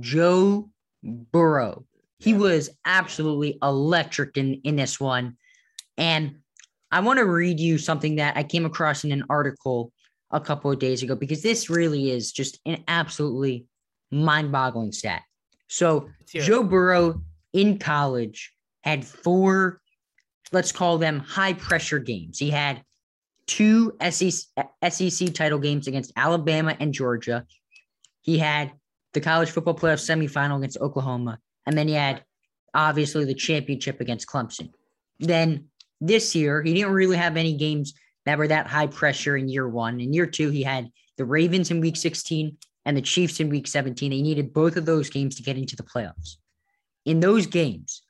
Joe 0.00 0.70
Burrow. 1.04 1.84
He 2.18 2.34
was 2.34 2.70
absolutely 2.84 3.58
electric 3.62 4.36
in, 4.36 4.54
in 4.64 4.76
this 4.76 4.98
one. 4.98 5.36
And 5.98 6.38
I 6.90 7.00
want 7.00 7.18
to 7.18 7.26
read 7.26 7.60
you 7.60 7.76
something 7.76 8.16
that 8.16 8.36
I 8.36 8.42
came 8.42 8.64
across 8.64 9.04
in 9.04 9.12
an 9.12 9.24
article 9.28 9.92
a 10.30 10.40
couple 10.40 10.70
of 10.70 10.78
days 10.78 11.02
ago 11.02 11.14
because 11.14 11.42
this 11.42 11.68
really 11.70 12.10
is 12.10 12.32
just 12.32 12.58
an 12.64 12.82
absolutely 12.88 13.66
mind 14.10 14.50
boggling 14.50 14.92
stat. 14.92 15.22
So, 15.68 16.08
Let's 16.18 16.32
hear 16.32 16.42
it. 16.42 16.46
Joe 16.46 16.62
Burrow 16.64 17.22
in 17.52 17.78
college 17.78 18.54
had 18.82 19.04
four, 19.04 19.80
let's 20.50 20.72
call 20.72 20.96
them 20.96 21.20
high 21.20 21.52
pressure 21.52 21.98
games. 21.98 22.38
He 22.38 22.50
had 22.50 22.82
two 23.48 23.96
SEC, 24.10 24.46
SEC 24.88 25.34
title 25.34 25.58
games 25.58 25.88
against 25.88 26.12
Alabama 26.14 26.76
and 26.78 26.92
Georgia. 26.92 27.44
He 28.20 28.38
had 28.38 28.70
the 29.14 29.20
college 29.20 29.50
football 29.50 29.74
playoff 29.74 29.98
semifinal 29.98 30.58
against 30.58 30.78
Oklahoma, 30.78 31.40
and 31.66 31.76
then 31.76 31.88
he 31.88 31.94
had 31.94 32.22
obviously 32.74 33.24
the 33.24 33.34
championship 33.34 34.00
against 34.00 34.28
Clemson. 34.28 34.70
Then 35.18 35.64
this 36.00 36.36
year, 36.36 36.62
he 36.62 36.74
didn't 36.74 36.92
really 36.92 37.16
have 37.16 37.36
any 37.36 37.56
games 37.56 37.94
that 38.26 38.38
were 38.38 38.48
that 38.48 38.66
high 38.66 38.86
pressure 38.86 39.36
in 39.36 39.48
year 39.48 39.68
one. 39.68 40.00
In 40.00 40.12
year 40.12 40.26
two, 40.26 40.50
he 40.50 40.62
had 40.62 40.90
the 41.16 41.24
Ravens 41.24 41.70
in 41.70 41.80
week 41.80 41.96
16 41.96 42.56
and 42.84 42.96
the 42.96 43.02
Chiefs 43.02 43.40
in 43.40 43.48
week 43.48 43.66
17. 43.66 44.12
He 44.12 44.22
needed 44.22 44.52
both 44.52 44.76
of 44.76 44.86
those 44.86 45.10
games 45.10 45.34
to 45.36 45.42
get 45.42 45.56
into 45.56 45.74
the 45.74 45.82
playoffs. 45.82 46.36
In 47.04 47.20
those 47.20 47.46
games, 47.46 48.02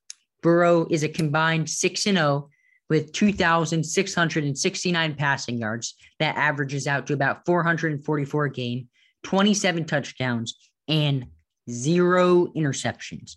Burrow 0.43 0.87
is 0.91 1.03
a 1.03 1.09
combined 1.09 1.71
6 1.71 2.07
and 2.07 2.19
0 2.19 2.51
with 2.89 3.13
2,669 3.13 5.15
passing 5.15 5.59
yards. 5.59 5.95
That 6.19 6.37
averages 6.37 6.87
out 6.87 7.07
to 7.07 7.15
about 7.15 7.45
444 7.47 8.45
a 8.45 8.51
game, 8.51 8.89
27 9.25 9.85
touchdowns, 9.85 10.55
and 10.89 11.27
zero 11.71 12.47
interceptions. 12.57 13.37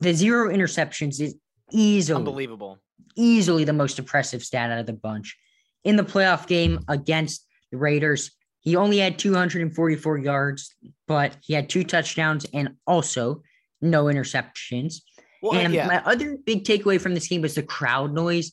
The 0.00 0.12
zero 0.12 0.52
interceptions 0.52 1.20
is 1.20 1.36
easily 1.70 2.18
Unbelievable. 2.18 2.78
easily 3.16 3.64
the 3.64 3.72
most 3.72 3.98
impressive 3.98 4.42
stat 4.42 4.70
out 4.70 4.78
of 4.78 4.86
the 4.86 4.92
bunch. 4.92 5.36
In 5.84 5.96
the 5.96 6.02
playoff 6.02 6.46
game 6.46 6.80
against 6.88 7.46
the 7.70 7.78
Raiders, 7.78 8.30
he 8.60 8.76
only 8.76 8.98
had 8.98 9.18
244 9.18 10.18
yards, 10.18 10.74
but 11.06 11.36
he 11.42 11.52
had 11.52 11.68
two 11.68 11.84
touchdowns 11.84 12.46
and 12.52 12.70
also 12.86 13.42
no 13.82 14.04
interceptions. 14.04 15.02
Well, 15.42 15.60
and 15.60 15.74
yeah. 15.74 15.86
my 15.86 16.02
other 16.04 16.38
big 16.44 16.64
takeaway 16.64 16.98
from 16.98 17.14
this 17.14 17.28
game 17.28 17.42
was 17.42 17.54
the 17.54 17.62
crowd 17.62 18.14
noise. 18.14 18.52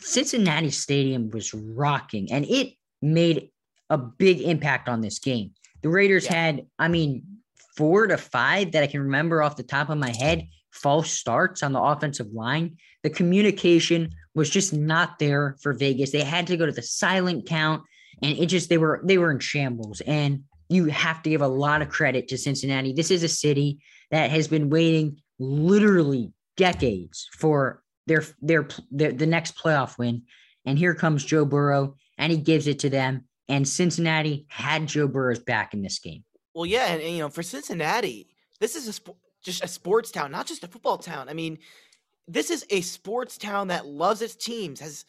Cincinnati 0.00 0.70
Stadium 0.70 1.30
was 1.30 1.54
rocking 1.54 2.30
and 2.32 2.44
it 2.46 2.74
made 3.02 3.50
a 3.90 3.98
big 3.98 4.40
impact 4.40 4.88
on 4.88 5.00
this 5.00 5.18
game. 5.18 5.52
The 5.82 5.88
Raiders 5.88 6.24
Yeah. 6.24 6.34
had, 6.34 6.66
I 6.78 6.88
mean, 6.88 7.22
four 7.76 8.06
to 8.06 8.16
five 8.16 8.72
that 8.72 8.82
I 8.82 8.86
can 8.86 9.00
remember 9.00 9.42
off 9.42 9.56
the 9.56 9.62
top 9.62 9.88
of 9.88 9.98
my 9.98 10.10
head, 10.10 10.46
false 10.72 11.10
starts 11.10 11.62
on 11.62 11.72
the 11.72 11.80
offensive 11.80 12.32
line. 12.32 12.76
The 13.02 13.10
communication 13.10 14.10
was 14.34 14.50
just 14.50 14.72
not 14.72 15.18
there 15.18 15.56
for 15.62 15.72
Vegas. 15.72 16.10
They 16.10 16.22
had 16.22 16.46
to 16.48 16.56
go 16.56 16.66
to 16.66 16.72
the 16.72 16.82
silent 16.82 17.46
count 17.46 17.82
and 18.22 18.36
it 18.36 18.46
just 18.46 18.68
they 18.68 18.78
were 18.78 19.00
they 19.04 19.16
were 19.18 19.30
in 19.30 19.38
shambles. 19.38 20.00
And 20.02 20.44
you 20.68 20.86
have 20.86 21.22
to 21.22 21.30
give 21.30 21.40
a 21.40 21.48
lot 21.48 21.82
of 21.82 21.88
credit 21.88 22.28
to 22.28 22.36
Cincinnati. 22.38 22.92
This 22.92 23.10
is 23.10 23.22
a 23.22 23.28
city 23.28 23.78
that 24.10 24.30
has 24.30 24.48
been 24.48 24.70
waiting 24.70 25.18
literally 25.38 26.32
decades 26.56 27.28
for 27.38 27.82
their 28.08 28.24
their, 28.40 28.68
their 28.90 29.12
the 29.12 29.26
next 29.26 29.56
playoff 29.56 29.98
win. 29.98 30.22
And 30.64 30.78
here 30.78 30.94
comes 30.94 31.24
Joe 31.24 31.44
Burrow, 31.44 31.94
and 32.18 32.32
he 32.32 32.38
gives 32.38 32.66
it 32.66 32.80
to 32.80 32.90
them. 32.90 33.24
And 33.48 33.66
Cincinnati 33.66 34.46
had 34.48 34.86
Joe 34.86 35.08
Burrow's 35.08 35.38
back 35.38 35.72
in 35.72 35.80
this 35.80 35.98
game. 35.98 36.24
Well, 36.54 36.66
yeah, 36.66 36.86
and, 36.86 37.00
and, 37.00 37.12
you 37.12 37.20
know, 37.20 37.28
for 37.28 37.42
Cincinnati, 37.42 38.28
this 38.60 38.74
is 38.74 38.88
a 38.88 38.92
sp- 38.92 39.16
just 39.42 39.64
a 39.64 39.68
sports 39.68 40.10
town, 40.10 40.32
not 40.32 40.46
just 40.46 40.64
a 40.64 40.68
football 40.68 40.98
town. 40.98 41.28
I 41.28 41.32
mean, 41.32 41.58
this 42.26 42.50
is 42.50 42.66
a 42.70 42.80
sports 42.80 43.38
town 43.38 43.68
that 43.68 43.86
loves 43.86 44.20
its 44.20 44.34
teams. 44.34 44.80
Has 44.80 45.04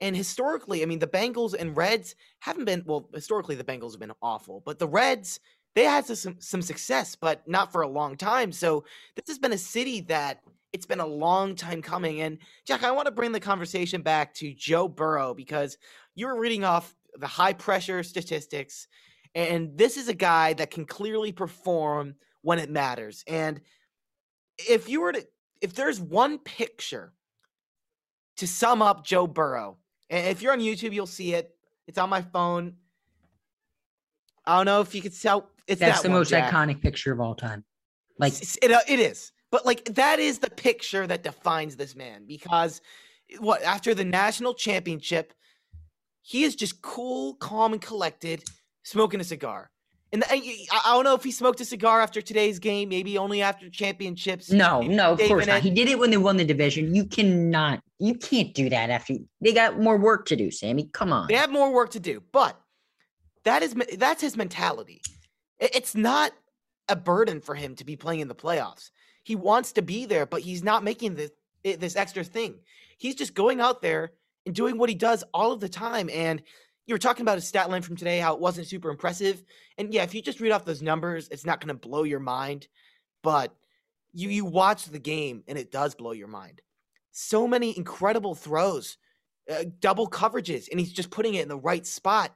and 0.00 0.16
historically, 0.16 0.82
I 0.82 0.86
mean, 0.86 0.98
the 0.98 1.06
Bengals 1.06 1.54
and 1.58 1.76
Reds 1.76 2.14
haven't 2.40 2.64
been 2.64 2.82
well. 2.84 3.08
Historically, 3.14 3.54
the 3.54 3.64
Bengals 3.64 3.92
have 3.92 4.00
been 4.00 4.12
awful, 4.20 4.62
but 4.66 4.78
the 4.78 4.88
Reds 4.88 5.40
they 5.74 5.84
had 5.84 6.06
some 6.06 6.36
some 6.40 6.62
success, 6.62 7.14
but 7.14 7.46
not 7.46 7.72
for 7.72 7.82
a 7.82 7.88
long 7.88 8.16
time. 8.16 8.52
So 8.52 8.84
this 9.14 9.28
has 9.28 9.38
been 9.38 9.52
a 9.52 9.58
city 9.58 10.00
that 10.02 10.40
it's 10.72 10.86
been 10.86 11.00
a 11.00 11.06
long 11.06 11.54
time 11.54 11.82
coming. 11.82 12.20
And 12.20 12.38
Jack, 12.64 12.84
I 12.84 12.90
want 12.90 13.06
to 13.06 13.12
bring 13.12 13.32
the 13.32 13.40
conversation 13.40 14.02
back 14.02 14.34
to 14.34 14.52
Joe 14.54 14.88
Burrow 14.88 15.34
because 15.34 15.78
you 16.14 16.26
were 16.26 16.38
reading 16.38 16.64
off 16.64 16.94
the 17.14 17.26
high 17.26 17.52
pressure 17.52 18.02
statistics, 18.02 18.86
and 19.34 19.76
this 19.76 19.96
is 19.96 20.08
a 20.08 20.14
guy 20.14 20.52
that 20.54 20.70
can 20.70 20.84
clearly 20.84 21.32
perform 21.32 22.14
when 22.42 22.58
it 22.58 22.70
matters. 22.70 23.24
And 23.26 23.60
if 24.58 24.88
you 24.88 25.00
were 25.00 25.12
to, 25.12 25.26
if 25.60 25.74
there's 25.74 26.00
one 26.00 26.38
picture 26.38 27.12
to 28.36 28.46
sum 28.46 28.82
up 28.82 29.04
Joe 29.04 29.26
Burrow, 29.26 29.78
and 30.10 30.26
if 30.28 30.42
you're 30.42 30.52
on 30.52 30.60
YouTube, 30.60 30.92
you'll 30.92 31.06
see 31.06 31.34
it. 31.34 31.54
It's 31.86 31.98
on 31.98 32.10
my 32.10 32.22
phone. 32.22 32.74
I 34.46 34.56
don't 34.56 34.66
know 34.66 34.80
if 34.80 34.94
you 34.94 35.02
could 35.02 35.18
tell. 35.18 35.50
It's 35.66 35.80
That's 35.80 35.98
that 35.98 36.02
the 36.02 36.10
one, 36.10 36.20
most 36.20 36.30
Jack. 36.30 36.52
iconic 36.52 36.80
picture 36.80 37.12
of 37.12 37.20
all 37.20 37.34
time. 37.34 37.64
Like 38.18 38.34
it, 38.62 38.72
uh, 38.72 38.80
it 38.88 39.00
is 39.00 39.32
but 39.50 39.64
like 39.66 39.84
that 39.94 40.18
is 40.18 40.38
the 40.38 40.50
picture 40.50 41.06
that 41.06 41.22
defines 41.22 41.76
this 41.76 41.94
man 41.94 42.24
because 42.26 42.80
what 43.38 43.62
after 43.62 43.94
the 43.94 44.04
national 44.04 44.54
championship 44.54 45.34
he 46.22 46.44
is 46.44 46.54
just 46.54 46.82
cool 46.82 47.34
calm 47.34 47.72
and 47.72 47.82
collected 47.82 48.42
smoking 48.82 49.20
a 49.20 49.24
cigar 49.24 49.70
and 50.10 50.22
the, 50.22 50.26
I, 50.32 50.94
don't 50.94 51.04
know 51.04 51.14
if 51.14 51.22
he 51.22 51.30
smoked 51.30 51.60
a 51.60 51.66
cigar 51.66 52.00
after 52.00 52.22
today's 52.22 52.58
game 52.58 52.88
maybe 52.88 53.18
only 53.18 53.42
after 53.42 53.68
championships 53.68 54.50
no, 54.50 54.80
no, 54.80 55.12
of 55.12 55.18
course 55.20 55.46
not. 55.46 55.60
He 55.60 55.70
did 55.70 55.88
it 55.88 55.98
when 55.98 56.10
they 56.10 56.16
won 56.16 56.38
the 56.38 56.44
division. 56.46 56.94
You 56.94 57.04
cannot, 57.04 57.80
you 57.98 58.14
can't 58.14 58.54
do 58.54 58.70
that 58.70 58.88
after 58.88 59.14
they 59.42 59.52
got 59.52 59.78
more 59.78 59.98
work 59.98 60.24
to 60.26 60.36
do. 60.36 60.50
Sammy, 60.50 60.88
come 60.92 61.12
on. 61.12 61.28
They 61.28 61.34
have 61.34 61.50
more 61.50 61.72
work 61.72 61.90
to 61.90 62.00
do, 62.00 62.22
but 62.32 62.58
that 63.44 63.62
is 63.62 63.74
that's 63.98 64.22
his 64.22 64.36
mentality. 64.36 65.02
It's 65.58 65.94
not 65.94 66.32
a 66.88 66.96
burden 66.96 67.40
for 67.40 67.54
him 67.54 67.74
to 67.76 67.84
be 67.84 67.96
playing 67.96 68.20
in 68.20 68.28
the 68.28 68.34
playoffs. 68.34 68.90
He 69.28 69.36
wants 69.36 69.72
to 69.72 69.82
be 69.82 70.06
there, 70.06 70.24
but 70.24 70.40
he's 70.40 70.64
not 70.64 70.82
making 70.82 71.16
this 71.16 71.30
this 71.62 71.96
extra 71.96 72.24
thing. 72.24 72.54
He's 72.96 73.14
just 73.14 73.34
going 73.34 73.60
out 73.60 73.82
there 73.82 74.12
and 74.46 74.54
doing 74.54 74.78
what 74.78 74.88
he 74.88 74.94
does 74.94 75.22
all 75.34 75.52
of 75.52 75.60
the 75.60 75.68
time. 75.68 76.08
And 76.08 76.40
you 76.86 76.94
were 76.94 76.98
talking 76.98 77.24
about 77.24 77.34
his 77.34 77.46
stat 77.46 77.68
line 77.68 77.82
from 77.82 77.94
today, 77.94 78.20
how 78.20 78.32
it 78.32 78.40
wasn't 78.40 78.68
super 78.68 78.88
impressive. 78.88 79.44
And 79.76 79.92
yeah, 79.92 80.02
if 80.02 80.14
you 80.14 80.22
just 80.22 80.40
read 80.40 80.52
off 80.52 80.64
those 80.64 80.80
numbers, 80.80 81.28
it's 81.28 81.44
not 81.44 81.60
going 81.60 81.68
to 81.68 81.88
blow 81.88 82.04
your 82.04 82.20
mind. 82.20 82.68
But 83.22 83.54
you 84.14 84.30
you 84.30 84.46
watch 84.46 84.86
the 84.86 84.98
game 84.98 85.44
and 85.46 85.58
it 85.58 85.70
does 85.70 85.94
blow 85.94 86.12
your 86.12 86.28
mind. 86.28 86.62
So 87.12 87.46
many 87.46 87.76
incredible 87.76 88.34
throws, 88.34 88.96
uh, 89.50 89.64
double 89.78 90.08
coverages, 90.08 90.70
and 90.70 90.80
he's 90.80 90.94
just 90.94 91.10
putting 91.10 91.34
it 91.34 91.42
in 91.42 91.48
the 91.48 91.58
right 91.58 91.86
spot. 91.86 92.32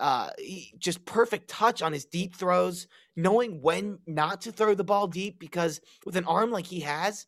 Uh, 0.00 0.30
just 0.78 1.04
perfect 1.04 1.46
touch 1.46 1.82
on 1.82 1.92
his 1.92 2.06
deep 2.06 2.34
throws, 2.34 2.86
knowing 3.16 3.60
when 3.60 3.98
not 4.06 4.40
to 4.40 4.50
throw 4.50 4.74
the 4.74 4.82
ball 4.82 5.06
deep 5.06 5.38
because 5.38 5.80
with 6.06 6.16
an 6.16 6.24
arm 6.24 6.50
like 6.50 6.66
he 6.66 6.80
has, 6.80 7.26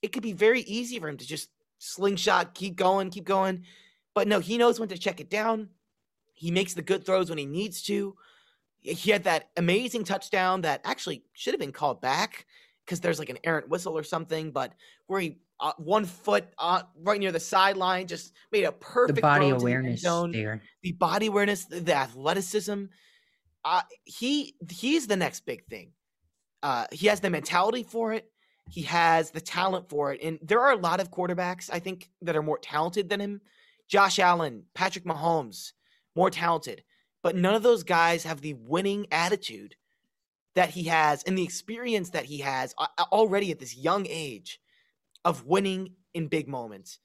it 0.00 0.12
could 0.12 0.22
be 0.22 0.32
very 0.32 0.60
easy 0.60 1.00
for 1.00 1.08
him 1.08 1.16
to 1.16 1.26
just 1.26 1.50
slingshot, 1.78 2.54
keep 2.54 2.76
going, 2.76 3.10
keep 3.10 3.24
going. 3.24 3.64
But 4.14 4.28
no, 4.28 4.38
he 4.38 4.58
knows 4.58 4.78
when 4.78 4.88
to 4.90 4.96
check 4.96 5.20
it 5.20 5.28
down. 5.28 5.70
He 6.34 6.52
makes 6.52 6.74
the 6.74 6.82
good 6.82 7.04
throws 7.04 7.30
when 7.30 7.38
he 7.38 7.46
needs 7.46 7.82
to. 7.84 8.16
He 8.80 9.10
had 9.10 9.24
that 9.24 9.50
amazing 9.56 10.04
touchdown 10.04 10.60
that 10.60 10.82
actually 10.84 11.24
should 11.32 11.54
have 11.54 11.60
been 11.60 11.72
called 11.72 12.00
back 12.00 12.46
because 12.84 13.00
there's 13.00 13.18
like 13.18 13.30
an 13.30 13.38
errant 13.42 13.68
whistle 13.68 13.96
or 13.98 14.04
something, 14.04 14.52
but 14.52 14.72
where 15.06 15.20
he 15.20 15.38
uh, 15.60 15.72
one 15.78 16.04
foot 16.04 16.46
uh, 16.58 16.82
right 17.02 17.20
near 17.20 17.32
the 17.32 17.40
sideline 17.40 18.06
just 18.06 18.32
made 18.50 18.64
a 18.64 18.66
the 18.66 18.72
perfect 18.72 19.20
body 19.20 19.46
the 19.46 19.54
end 19.54 19.62
awareness 19.62 20.00
zone 20.00 20.32
there. 20.32 20.62
the 20.82 20.92
body 20.92 21.26
awareness, 21.26 21.64
the, 21.66 21.80
the 21.80 21.94
athleticism. 21.94 22.84
Uh, 23.64 23.82
he 24.04 24.54
he's 24.70 25.06
the 25.06 25.16
next 25.16 25.46
big 25.46 25.64
thing. 25.66 25.92
Uh, 26.62 26.86
he 26.92 27.06
has 27.06 27.20
the 27.20 27.30
mentality 27.30 27.82
for 27.82 28.12
it. 28.12 28.30
He 28.70 28.82
has 28.82 29.30
the 29.30 29.40
talent 29.40 29.88
for 29.88 30.12
it. 30.12 30.20
And 30.22 30.38
there 30.42 30.60
are 30.60 30.72
a 30.72 30.76
lot 30.76 31.00
of 31.00 31.10
quarterbacks 31.10 31.68
I 31.72 31.78
think 31.78 32.10
that 32.22 32.36
are 32.36 32.42
more 32.42 32.58
talented 32.58 33.08
than 33.08 33.20
him. 33.20 33.40
Josh 33.88 34.18
Allen, 34.18 34.64
Patrick 34.74 35.04
Mahomes, 35.04 35.72
more 36.16 36.30
talented, 36.30 36.82
but 37.22 37.36
none 37.36 37.54
of 37.54 37.62
those 37.62 37.82
guys 37.82 38.24
have 38.24 38.40
the 38.40 38.54
winning 38.54 39.06
attitude 39.12 39.76
that 40.54 40.70
he 40.70 40.84
has 40.84 41.22
and 41.24 41.36
the 41.36 41.42
experience 41.42 42.10
that 42.10 42.24
he 42.24 42.38
has 42.38 42.74
uh, 42.78 42.86
already 43.12 43.50
at 43.50 43.58
this 43.58 43.76
young 43.76 44.06
age 44.08 44.58
of 45.24 45.44
winning 45.44 45.94
in 46.14 46.28
big 46.28 46.48
moments. 46.48 46.98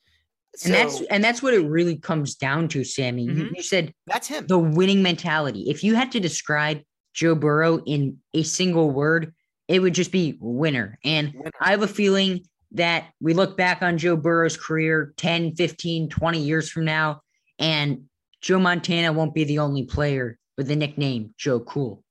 and 0.65 0.73
that's 0.73 0.99
and 1.11 1.23
that's 1.23 1.43
what 1.43 1.53
it 1.53 1.59
really 1.59 1.95
comes 1.95 2.35
down 2.35 2.67
to, 2.69 2.83
Sammy. 2.83 3.23
You, 3.25 3.31
Mhm. 3.31 3.49
you 3.55 3.61
said 3.63 3.93
that's 4.07 4.27
him. 4.27 4.47
the 4.47 4.57
winning 4.57 5.03
mentality. 5.03 5.69
If 5.69 5.83
you 5.83 5.93
had 5.95 6.11
to 6.13 6.19
describe 6.19 6.81
Joe 7.13 7.35
Burrow 7.35 7.83
in 7.85 8.17
a 8.33 8.41
single 8.43 8.89
word, 8.89 9.33
it 9.67 9.79
would 9.79 9.93
just 9.93 10.11
be 10.11 10.37
winner. 10.39 10.97
And 11.03 11.33
Winner. 11.33 11.51
I 11.61 11.69
have 11.71 11.83
a 11.83 11.87
feeling 11.87 12.45
that 12.71 13.09
we 13.21 13.33
look 13.35 13.57
back 13.57 13.83
on 13.83 13.97
Joe 13.99 14.15
Burrow's 14.15 14.57
career 14.57 15.13
10, 15.17 15.55
15, 15.55 16.09
20 16.09 16.41
years 16.41 16.69
from 16.69 16.85
now, 16.85 17.21
and 17.59 18.05
Joe 18.41 18.59
Montana 18.59 19.13
won't 19.13 19.35
be 19.35 19.43
the 19.43 19.59
only 19.59 19.83
player 19.83 20.37
with 20.57 20.67
the 20.67 20.75
nickname 20.75 21.33
Joe 21.37 21.59
Cool. 21.59 22.03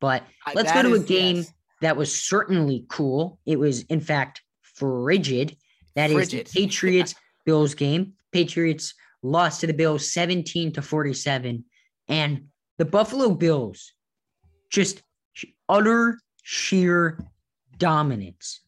But 0.00 0.22
let's 0.54 0.70
that 0.72 0.82
go 0.82 0.90
to 0.90 0.94
a 0.96 1.02
game 1.02 1.36
yes. 1.36 1.52
that 1.80 1.96
was 1.96 2.14
certainly 2.22 2.84
cool. 2.88 3.38
It 3.46 3.58
was, 3.58 3.82
in 3.84 4.00
fact, 4.00 4.42
frigid. 4.76 5.56
That 5.94 6.10
is 6.10 6.30
Frigid. 6.30 6.46
the 6.46 6.50
Patriots 6.60 7.14
Bills 7.44 7.74
game. 7.74 8.12
Patriots 8.32 8.94
lost 9.22 9.60
to 9.60 9.66
the 9.66 9.74
Bills 9.74 10.12
17 10.12 10.72
to 10.72 10.82
47. 10.82 11.64
And 12.08 12.48
the 12.78 12.84
Buffalo 12.84 13.30
Bills 13.30 13.92
just 14.70 15.02
utter 15.68 16.18
sheer 16.42 17.18
dominance. 17.78 18.60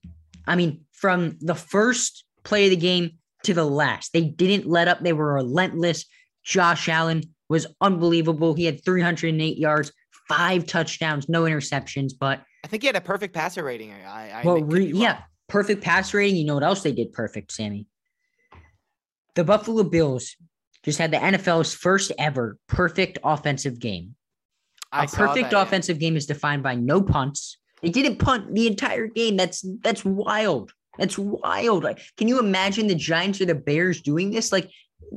I 0.46 0.56
mean, 0.56 0.84
from 0.92 1.36
the 1.40 1.54
first 1.54 2.24
play 2.44 2.64
of 2.64 2.70
the 2.70 2.76
game 2.76 3.18
to 3.44 3.54
the 3.54 3.64
last, 3.64 4.12
they 4.12 4.24
didn't 4.24 4.66
let 4.66 4.88
up. 4.88 5.00
They 5.00 5.12
were 5.12 5.34
relentless. 5.34 6.04
Josh 6.44 6.88
Allen 6.88 7.22
was 7.48 7.66
unbelievable. 7.80 8.54
He 8.54 8.64
had 8.64 8.84
308 8.84 9.58
yards, 9.58 9.92
five 10.28 10.66
touchdowns, 10.66 11.28
no 11.28 11.42
interceptions, 11.42 12.12
but 12.18 12.42
I 12.64 12.68
think 12.68 12.82
he 12.82 12.86
had 12.86 12.96
a 12.96 13.00
perfect 13.00 13.34
passer 13.34 13.62
rating. 13.62 13.92
I, 13.92 14.30
I 14.30 14.42
well, 14.44 14.62
re- 14.62 14.92
yeah, 14.92 15.22
perfect 15.48 15.82
pass 15.82 16.14
rating. 16.14 16.36
You 16.36 16.44
know 16.44 16.54
what 16.54 16.62
else 16.62 16.82
they 16.82 16.92
did 16.92 17.12
perfect, 17.12 17.52
Sammy? 17.52 17.86
The 19.34 19.44
Buffalo 19.44 19.84
Bills 19.84 20.36
just 20.84 20.98
had 20.98 21.10
the 21.10 21.18
NFL's 21.18 21.74
first 21.74 22.12
ever 22.18 22.58
perfect 22.68 23.18
offensive 23.24 23.78
game. 23.78 24.14
A 24.92 25.06
perfect 25.06 25.50
that, 25.50 25.60
offensive 25.60 25.96
yeah. 25.96 26.08
game 26.08 26.16
is 26.16 26.26
defined 26.26 26.62
by 26.62 26.74
no 26.74 27.02
punts. 27.02 27.58
They 27.82 27.90
didn't 27.90 28.16
punt 28.16 28.54
the 28.54 28.66
entire 28.66 29.06
game. 29.06 29.36
That's 29.36 29.64
that's 29.82 30.04
wild. 30.04 30.72
That's 30.98 31.18
wild. 31.18 31.84
Like, 31.84 32.00
can 32.16 32.26
you 32.26 32.38
imagine 32.38 32.86
the 32.86 32.94
Giants 32.94 33.40
or 33.40 33.44
the 33.44 33.54
Bears 33.54 34.00
doing 34.00 34.30
this? 34.30 34.50
Like, 34.50 34.70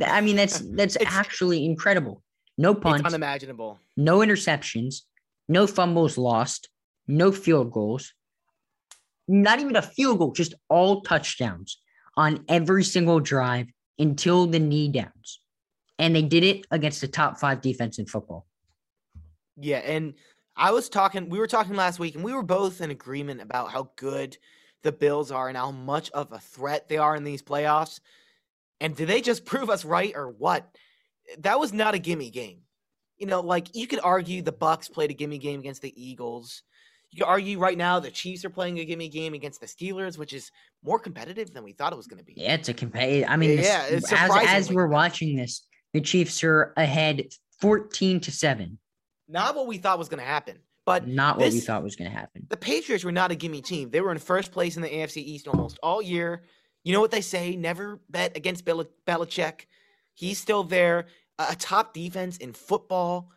I 0.06 0.22
mean, 0.22 0.36
that's 0.36 0.60
that's 0.76 0.98
actually 1.06 1.66
incredible. 1.66 2.22
No 2.58 2.76
punts, 2.76 3.06
unimaginable. 3.06 3.80
No 3.98 4.20
interceptions, 4.20 5.02
no 5.48 5.66
fumbles 5.68 6.18
lost, 6.18 6.70
no 7.08 7.32
field 7.32 7.72
goals, 7.72 8.14
not 9.32 9.60
even 9.60 9.76
a 9.76 9.82
field 9.82 10.20
goal, 10.20 10.32
just 10.32 10.54
all 10.70 11.02
touchdowns 11.02 11.80
on 12.18 12.44
every 12.50 12.84
single 12.84 13.20
drive 13.20 13.68
until 13.98 14.46
the 14.46 14.60
knee 14.60 14.90
downs. 14.90 15.40
And 15.98 16.16
they 16.16 16.24
did 16.24 16.44
it 16.44 16.66
against 16.72 17.02
the 17.02 17.08
top 17.08 17.40
five 17.40 17.62
defense 17.62 18.00
in 18.00 18.06
football. 18.06 18.46
Yeah. 19.58 19.78
And 19.78 20.16
I 20.56 20.72
was 20.72 20.90
talking, 20.90 21.30
we 21.30 21.40
were 21.40 21.48
talking 21.48 21.76
last 21.76 22.00
week, 22.00 22.16
and 22.16 22.24
we 22.24 22.34
were 22.34 22.44
both 22.44 22.82
in 22.82 22.92
agreement 22.92 23.42
about 23.42 23.72
how 23.72 23.92
good 23.96 24.38
the 24.84 24.92
Bills 24.92 25.32
are 25.32 25.48
and 25.48 25.58
how 25.58 25.72
much 25.72 26.10
of 26.12 26.32
a 26.32 26.40
threat 26.40 26.90
they 26.90 26.98
are 26.98 27.16
in 27.16 27.24
these 27.24 27.44
playoffs. 27.44 28.00
And 28.80 28.96
did 28.96 29.08
they 29.08 29.22
just 29.22 29.46
prove 29.46 29.70
us 29.70 29.86
right 29.86 30.14
or 30.16 30.30
what? 30.30 30.76
That 31.40 31.60
was 31.60 31.72
not 31.72 31.94
a 31.94 32.00
gimme 32.00 32.32
game. 32.32 32.62
You 33.18 33.28
know, 33.28 33.42
like 33.42 33.76
you 33.76 33.86
could 33.86 34.00
argue 34.04 34.42
the 34.42 34.52
Bucks 34.52 34.90
played 34.90 35.12
a 35.12 35.14
gimme 35.14 35.38
game 35.38 35.60
against 35.60 35.84
the 35.84 35.94
Eagles. 35.96 36.64
You 37.12 37.24
could 37.24 37.30
argue 37.30 37.60
right 37.60 37.78
now 37.78 38.00
the 38.00 38.10
Chiefs 38.10 38.46
are 38.46 38.50
playing 38.50 38.80
a 38.80 38.86
gimme 38.86 39.10
game 39.10 39.34
against 39.34 39.60
the 39.60 39.66
Steelers, 39.66 40.18
which 40.18 40.32
is 40.32 40.50
more 40.82 40.98
competitive 40.98 41.54
than 41.54 41.64
we 41.64 41.74
thought 41.74 41.92
it 41.92 41.98
was 41.98 42.08
going 42.08 42.20
to 42.20 42.24
be. 42.24 42.34
Yeah, 42.38 42.54
it's 42.54 42.70
a 42.70 42.74
competitive. 42.74 43.28
I 43.30 43.36
mean, 43.36 43.60
yeah, 43.60 43.90
this, 43.90 44.12
as, 44.14 44.32
as 44.48 44.72
we're 44.72 44.88
watching 44.88 45.36
this, 45.36 45.68
the 45.94 46.00
Chiefs 46.00 46.42
are 46.44 46.74
ahead 46.78 47.26
14 47.60 48.22
to 48.22 48.32
7. 48.32 48.78
Not 49.28 49.56
what 49.56 49.68
we 49.68 49.78
thought 49.78 50.00
was 50.00 50.08
going 50.08 50.22
to 50.22 50.26
happen, 50.26 50.60
but 50.86 51.06
not 51.06 51.38
what 51.38 51.46
this, 51.46 51.54
we 51.54 51.60
thought 51.60 51.84
was 51.84 51.98
going 51.98 52.10
to 52.10 52.16
happen. 52.16 52.48
The 52.50 52.56
Patriots 52.56 53.04
were 53.04 53.12
not 53.12 53.30
a 53.32 53.36
gimme 53.36 53.62
team. 53.62 53.90
They 53.90 54.00
were 54.00 54.12
in 54.14 54.18
first 54.18 54.54
place 54.54 54.78
in 54.78 54.82
the 54.82 54.90
AFC 54.90 55.18
East 55.18 55.50
almost 55.50 55.80
all 55.84 56.02
year. 56.02 56.44
You 56.84 56.94
know 56.94 57.02
what 57.02 57.12
they 57.12 57.22
say? 57.22 57.58
Never 57.58 58.00
bet 58.10 58.38
against 58.38 58.64
Bel- 58.64 58.90
Belichick. 59.06 59.66
He's 60.14 60.40
still 60.40 60.64
there. 60.64 61.08
A 61.40 61.56
top 61.56 61.94
defense 61.94 62.38
in 62.38 62.54
football. 62.54 63.32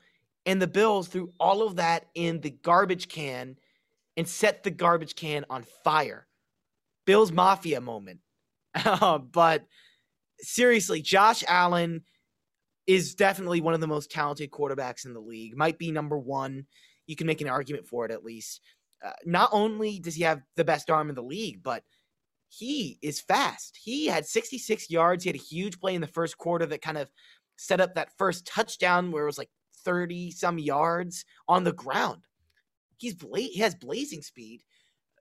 And 0.46 0.60
the 0.60 0.66
Bills 0.66 1.08
threw 1.08 1.32
all 1.40 1.66
of 1.66 1.76
that 1.76 2.06
in 2.14 2.40
the 2.40 2.50
garbage 2.50 3.08
can 3.08 3.56
and 4.16 4.28
set 4.28 4.62
the 4.62 4.70
garbage 4.70 5.16
can 5.16 5.44
on 5.50 5.64
fire. 5.82 6.26
Bills 7.06 7.32
Mafia 7.32 7.80
moment. 7.80 8.20
but 9.32 9.66
seriously, 10.40 11.02
Josh 11.02 11.44
Allen 11.46 12.02
is 12.86 13.14
definitely 13.14 13.60
one 13.60 13.74
of 13.74 13.80
the 13.80 13.86
most 13.86 14.10
talented 14.10 14.50
quarterbacks 14.50 15.06
in 15.06 15.14
the 15.14 15.20
league. 15.20 15.56
Might 15.56 15.78
be 15.78 15.90
number 15.90 16.18
one. 16.18 16.66
You 17.06 17.16
can 17.16 17.26
make 17.26 17.40
an 17.40 17.48
argument 17.48 17.86
for 17.86 18.04
it 18.04 18.10
at 18.10 18.24
least. 18.24 18.60
Uh, 19.04 19.10
not 19.24 19.50
only 19.52 19.98
does 19.98 20.14
he 20.14 20.22
have 20.22 20.42
the 20.56 20.64
best 20.64 20.90
arm 20.90 21.08
in 21.08 21.14
the 21.14 21.22
league, 21.22 21.62
but 21.62 21.82
he 22.48 22.98
is 23.02 23.20
fast. 23.20 23.78
He 23.82 24.06
had 24.06 24.26
66 24.26 24.90
yards. 24.90 25.24
He 25.24 25.28
had 25.28 25.36
a 25.36 25.42
huge 25.42 25.80
play 25.80 25.94
in 25.94 26.00
the 26.00 26.06
first 26.06 26.38
quarter 26.38 26.66
that 26.66 26.82
kind 26.82 26.98
of 26.98 27.10
set 27.56 27.80
up 27.80 27.94
that 27.94 28.16
first 28.16 28.46
touchdown 28.46 29.10
where 29.10 29.24
it 29.24 29.26
was 29.26 29.38
like 29.38 29.50
30 29.84 30.30
some 30.30 30.58
yards 30.58 31.24
on 31.48 31.64
the 31.64 31.72
ground. 31.72 32.22
He's 32.98 33.14
bla- 33.14 33.38
he 33.38 33.60
has 33.60 33.74
blazing 33.74 34.22
speed, 34.22 34.62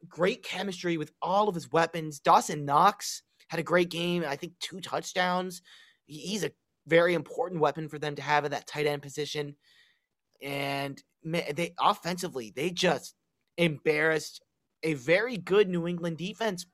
great 0.07 0.43
chemistry 0.43 0.97
with 0.97 1.11
all 1.21 1.47
of 1.49 1.55
his 1.55 1.71
weapons. 1.71 2.19
Dawson 2.19 2.65
Knox 2.65 3.23
had 3.47 3.59
a 3.59 3.63
great 3.63 3.89
game. 3.89 4.23
I 4.27 4.35
think 4.35 4.53
two 4.59 4.79
touchdowns. 4.81 5.61
He's 6.05 6.43
a 6.43 6.51
very 6.87 7.13
important 7.13 7.61
weapon 7.61 7.87
for 7.87 7.99
them 7.99 8.15
to 8.15 8.21
have 8.21 8.45
at 8.45 8.51
that 8.51 8.67
tight 8.67 8.85
end 8.87 9.01
position. 9.01 9.55
And 10.41 11.01
they 11.23 11.73
offensively, 11.79 12.51
they 12.55 12.69
just 12.69 13.15
embarrassed 13.57 14.43
a 14.83 14.93
very 14.95 15.37
good 15.37 15.69
New 15.69 15.87
England 15.87 16.17
defense. 16.17 16.65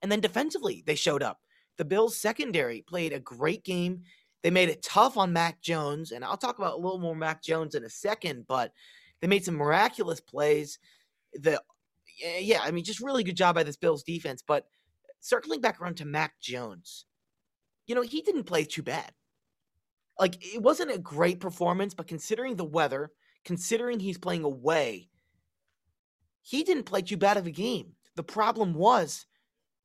And 0.00 0.10
then 0.10 0.20
defensively, 0.20 0.82
they 0.86 0.94
showed 0.94 1.22
up. 1.22 1.40
The 1.78 1.84
Bills 1.84 2.16
secondary 2.16 2.82
played 2.82 3.12
a 3.12 3.20
great 3.20 3.64
game. 3.64 4.02
They 4.42 4.50
made 4.50 4.68
it 4.68 4.82
tough 4.82 5.16
on 5.16 5.32
Mac 5.32 5.60
Jones, 5.60 6.10
and 6.10 6.24
I'll 6.24 6.36
talk 6.36 6.58
about 6.58 6.74
a 6.74 6.76
little 6.76 6.98
more 6.98 7.14
Mac 7.14 7.42
Jones 7.42 7.74
in 7.74 7.84
a 7.84 7.90
second, 7.90 8.46
but 8.48 8.72
they 9.22 9.28
made 9.28 9.44
some 9.44 9.54
miraculous 9.54 10.20
plays. 10.20 10.78
The 11.32 11.62
eh, 12.22 12.40
yeah, 12.40 12.60
I 12.62 12.72
mean, 12.72 12.84
just 12.84 13.00
really 13.00 13.24
good 13.24 13.36
job 13.36 13.54
by 13.54 13.62
this 13.62 13.76
Bills 13.76 14.02
defense. 14.02 14.42
But 14.46 14.66
circling 15.20 15.62
back 15.62 15.80
around 15.80 15.96
to 15.98 16.04
Mac 16.04 16.38
Jones, 16.40 17.06
you 17.86 17.94
know, 17.94 18.02
he 18.02 18.20
didn't 18.20 18.44
play 18.44 18.64
too 18.64 18.82
bad. 18.82 19.12
Like 20.20 20.36
it 20.54 20.60
wasn't 20.60 20.92
a 20.92 20.98
great 20.98 21.40
performance, 21.40 21.94
but 21.94 22.08
considering 22.08 22.56
the 22.56 22.64
weather, 22.64 23.12
considering 23.44 24.00
he's 24.00 24.18
playing 24.18 24.44
away, 24.44 25.08
he 26.42 26.64
didn't 26.64 26.84
play 26.84 27.02
too 27.02 27.16
bad 27.16 27.36
of 27.36 27.46
a 27.46 27.50
game. 27.50 27.92
The 28.16 28.22
problem 28.22 28.74
was 28.74 29.24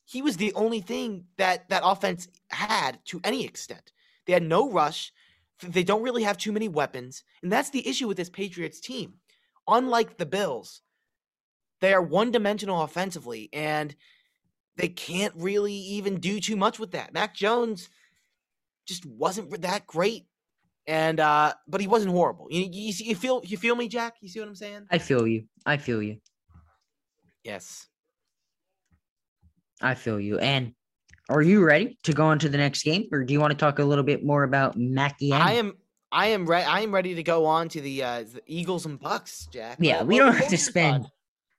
he 0.05 0.21
was 0.21 0.37
the 0.37 0.53
only 0.53 0.81
thing 0.81 1.25
that 1.37 1.69
that 1.69 1.83
offense 1.85 2.27
had 2.49 2.99
to 3.05 3.21
any 3.23 3.45
extent. 3.45 3.91
They 4.25 4.33
had 4.33 4.43
no 4.43 4.69
rush. 4.69 5.13
They 5.61 5.83
don't 5.83 6.03
really 6.03 6.23
have 6.23 6.37
too 6.37 6.51
many 6.51 6.67
weapons. 6.67 7.23
And 7.41 7.51
that's 7.51 7.69
the 7.69 7.87
issue 7.87 8.07
with 8.07 8.17
this 8.17 8.29
Patriots 8.29 8.79
team. 8.79 9.15
Unlike 9.67 10.17
the 10.17 10.25
Bills, 10.25 10.81
they 11.81 11.93
are 11.93 12.01
one 12.01 12.31
dimensional 12.31 12.81
offensively, 12.83 13.49
and 13.53 13.95
they 14.77 14.87
can't 14.87 15.33
really 15.35 15.73
even 15.73 16.19
do 16.19 16.39
too 16.39 16.55
much 16.55 16.79
with 16.79 16.91
that. 16.91 17.13
Mac 17.13 17.35
Jones 17.35 17.89
just 18.87 19.05
wasn't 19.05 19.61
that 19.61 19.85
great. 19.85 20.25
And 20.87 21.19
uh, 21.19 21.53
but 21.67 21.81
he 21.81 21.87
wasn't 21.87 22.13
horrible. 22.13 22.47
You, 22.49 22.69
you, 22.71 22.93
you 22.97 23.15
feel 23.15 23.41
you 23.43 23.57
feel 23.57 23.75
me, 23.75 23.89
Jack? 23.89 24.15
You 24.21 24.29
see 24.29 24.39
what 24.39 24.47
I'm 24.47 24.55
saying? 24.55 24.87
I 24.89 24.99
feel 24.99 25.27
you. 25.27 25.43
I 25.65 25.75
feel 25.75 26.01
you. 26.01 26.17
Yes. 27.43 27.87
I 29.81 29.95
feel 29.95 30.19
you. 30.19 30.39
And 30.39 30.71
are 31.29 31.41
you 31.41 31.63
ready 31.63 31.97
to 32.03 32.13
go 32.13 32.25
on 32.25 32.39
to 32.39 32.47
the 32.47 32.57
next 32.57 32.83
game, 32.83 33.09
or 33.11 33.25
do 33.25 33.33
you 33.33 33.41
want 33.41 33.51
to 33.51 33.57
talk 33.57 33.79
a 33.79 33.83
little 33.83 34.03
bit 34.03 34.23
more 34.23 34.43
about 34.43 34.77
Mackie? 34.77 35.33
I 35.33 35.53
am. 35.53 35.73
I 36.11 36.27
am 36.27 36.45
ready. 36.45 36.65
I 36.65 36.81
am 36.81 36.93
ready 36.93 37.15
to 37.15 37.23
go 37.23 37.45
on 37.45 37.69
to 37.69 37.81
the, 37.81 38.03
uh, 38.03 38.23
the 38.23 38.41
Eagles 38.45 38.85
and 38.85 38.99
Bucks, 38.99 39.47
Jack. 39.51 39.77
Yeah, 39.79 40.03
we 40.03 40.17
don't 40.17 40.35
have 40.35 40.49
to 40.49 40.57
spend 40.57 41.07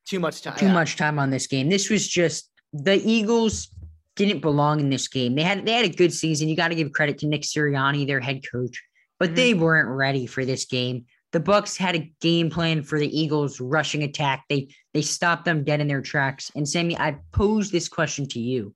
too 0.08 0.20
much 0.20 0.42
time. 0.42 0.56
Too 0.56 0.66
yeah. 0.66 0.72
much 0.72 0.96
time 0.96 1.18
on 1.18 1.30
this 1.30 1.46
game. 1.46 1.68
This 1.68 1.90
was 1.90 2.06
just 2.06 2.50
the 2.72 3.00
Eagles 3.04 3.68
didn't 4.16 4.40
belong 4.40 4.80
in 4.80 4.90
this 4.90 5.08
game. 5.08 5.34
They 5.34 5.42
had 5.42 5.64
they 5.64 5.72
had 5.72 5.84
a 5.84 5.94
good 5.94 6.12
season. 6.12 6.48
You 6.48 6.56
got 6.56 6.68
to 6.68 6.74
give 6.74 6.92
credit 6.92 7.18
to 7.18 7.26
Nick 7.26 7.42
Sirianni, 7.42 8.06
their 8.06 8.20
head 8.20 8.42
coach, 8.50 8.82
but 9.18 9.28
mm-hmm. 9.28 9.36
they 9.36 9.54
weren't 9.54 9.88
ready 9.88 10.26
for 10.26 10.44
this 10.44 10.64
game. 10.64 11.06
The 11.32 11.40
Bucks 11.40 11.76
had 11.76 11.94
a 11.94 12.12
game 12.20 12.48
plan 12.48 12.82
for 12.82 12.98
the 12.98 13.20
Eagles 13.20 13.60
rushing 13.60 14.02
attack. 14.02 14.44
They 14.48 14.68
they 14.94 15.02
stopped 15.02 15.44
them 15.44 15.62
dead 15.62 15.80
in 15.80 15.88
their 15.88 16.02
tracks. 16.02 16.50
And 16.54 16.68
Sammy, 16.68 16.98
I 16.98 17.18
pose 17.32 17.70
this 17.70 17.88
question 17.88 18.26
to 18.28 18.40
you. 18.40 18.74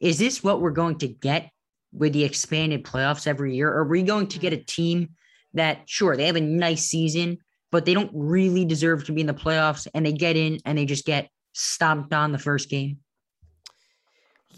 Is 0.00 0.18
this 0.18 0.42
what 0.42 0.60
we're 0.60 0.70
going 0.70 0.98
to 0.98 1.08
get 1.08 1.50
with 1.92 2.12
the 2.12 2.24
expanded 2.24 2.84
playoffs 2.84 3.26
every 3.26 3.54
year? 3.56 3.72
Are 3.72 3.84
we 3.84 4.02
going 4.02 4.28
to 4.28 4.38
get 4.38 4.52
a 4.52 4.56
mm-hmm. 4.56 4.64
team 4.66 5.10
that, 5.54 5.82
sure, 5.86 6.16
they 6.16 6.26
have 6.26 6.36
a 6.36 6.40
nice 6.40 6.84
season, 6.84 7.38
but 7.70 7.84
they 7.84 7.94
don't 7.94 8.10
really 8.14 8.64
deserve 8.64 9.04
to 9.04 9.12
be 9.12 9.20
in 9.20 9.26
the 9.26 9.34
playoffs 9.34 9.86
and 9.94 10.04
they 10.04 10.12
get 10.12 10.36
in 10.36 10.58
and 10.64 10.78
they 10.78 10.84
just 10.84 11.04
get 11.04 11.28
stomped 11.52 12.12
on 12.12 12.32
the 12.32 12.38
first 12.38 12.68
game? 12.68 12.98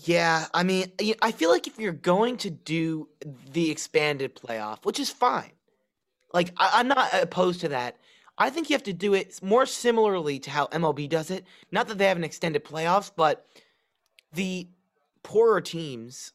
Yeah, 0.05 0.47
I 0.53 0.65
mean, 0.65 0.93
I 1.23 1.33
feel 1.33 1.51
like 1.51 1.67
if 1.67 1.79
you're 1.79 1.93
going 1.93 2.37
to 2.39 2.51
do 2.51 3.09
the 3.53 3.71
expanded 3.71 4.35
playoff, 4.35 4.85
which 4.85 5.01
is 5.01 5.09
fine, 5.09 5.53
like 6.33 6.53
I, 6.57 6.81
am 6.81 6.89
not 6.89 7.15
opposed 7.15 7.61
to 7.63 7.69
that. 7.69 7.97
I 8.37 8.51
think 8.51 8.69
you 8.69 8.75
have 8.75 8.83
to 8.83 8.93
do 8.93 9.15
it 9.15 9.41
more 9.43 9.65
similarly 9.65 10.41
to 10.41 10.51
how 10.51 10.67
MLB 10.67 11.09
does 11.09 11.31
it. 11.31 11.47
Not 11.71 11.87
that 11.89 11.99
they 11.99 12.07
have 12.07 12.17
an 12.17 12.25
extended 12.25 12.65
playoffs, 12.65 13.11
but 13.15 13.47
the 14.33 14.69
poorer 15.23 15.61
teams, 15.61 16.33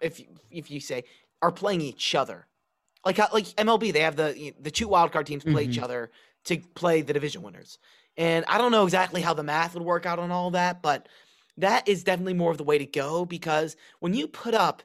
if 0.00 0.20
if 0.50 0.70
you 0.70 0.80
say, 0.80 1.04
are 1.42 1.52
playing 1.52 1.80
each 1.80 2.14
other. 2.14 2.46
Like 3.04 3.18
like 3.32 3.44
MLB, 3.44 3.92
they 3.92 4.00
have 4.00 4.16
the 4.16 4.52
the 4.60 4.70
two 4.70 4.88
wildcard 4.88 5.26
teams 5.26 5.44
play 5.44 5.64
mm-hmm. 5.64 5.72
each 5.72 5.78
other 5.78 6.10
to 6.44 6.58
play 6.74 7.02
the 7.02 7.12
division 7.12 7.42
winners. 7.42 7.78
And 8.16 8.44
I 8.48 8.58
don't 8.58 8.72
know 8.72 8.84
exactly 8.84 9.20
how 9.20 9.34
the 9.34 9.44
math 9.44 9.74
would 9.74 9.82
work 9.82 10.04
out 10.04 10.18
on 10.18 10.32
all 10.32 10.50
that, 10.50 10.82
but 10.82 11.08
that 11.56 11.86
is 11.88 12.04
definitely 12.04 12.34
more 12.34 12.50
of 12.50 12.58
the 12.58 12.64
way 12.64 12.78
to 12.78 12.86
go 12.86 13.24
because 13.24 13.76
when 14.00 14.14
you 14.14 14.26
put 14.26 14.54
up 14.54 14.82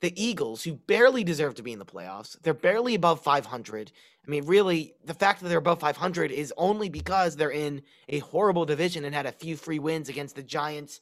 the 0.00 0.12
Eagles, 0.22 0.62
who 0.62 0.74
barely 0.74 1.24
deserve 1.24 1.54
to 1.56 1.62
be 1.62 1.72
in 1.72 1.78
the 1.78 1.84
playoffs, 1.84 2.40
they're 2.42 2.54
barely 2.54 2.94
above 2.94 3.20
500. 3.20 3.90
I 4.26 4.30
mean, 4.30 4.46
really, 4.46 4.94
the 5.04 5.14
fact 5.14 5.40
that 5.40 5.48
they're 5.48 5.58
above 5.58 5.80
500 5.80 6.30
is 6.30 6.52
only 6.56 6.88
because 6.88 7.34
they're 7.34 7.50
in 7.50 7.82
a 8.08 8.20
horrible 8.20 8.64
division 8.64 9.04
and 9.04 9.14
had 9.14 9.26
a 9.26 9.32
few 9.32 9.56
free 9.56 9.78
wins 9.78 10.08
against 10.08 10.36
the 10.36 10.42
Giants 10.42 11.00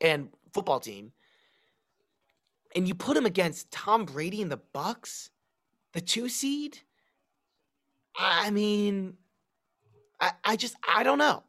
and 0.00 0.30
football 0.52 0.80
team, 0.80 1.12
and 2.74 2.88
you 2.88 2.94
put 2.94 3.16
him 3.16 3.26
against 3.26 3.70
Tom 3.70 4.04
Brady 4.04 4.42
and 4.42 4.50
the 4.50 4.60
Bucks, 4.72 5.30
the 5.92 6.00
two 6.00 6.28
seed. 6.28 6.78
I 8.16 8.50
mean, 8.50 9.14
I, 10.20 10.32
I 10.44 10.56
just 10.56 10.76
I 10.86 11.02
don't 11.02 11.18
know. 11.18 11.44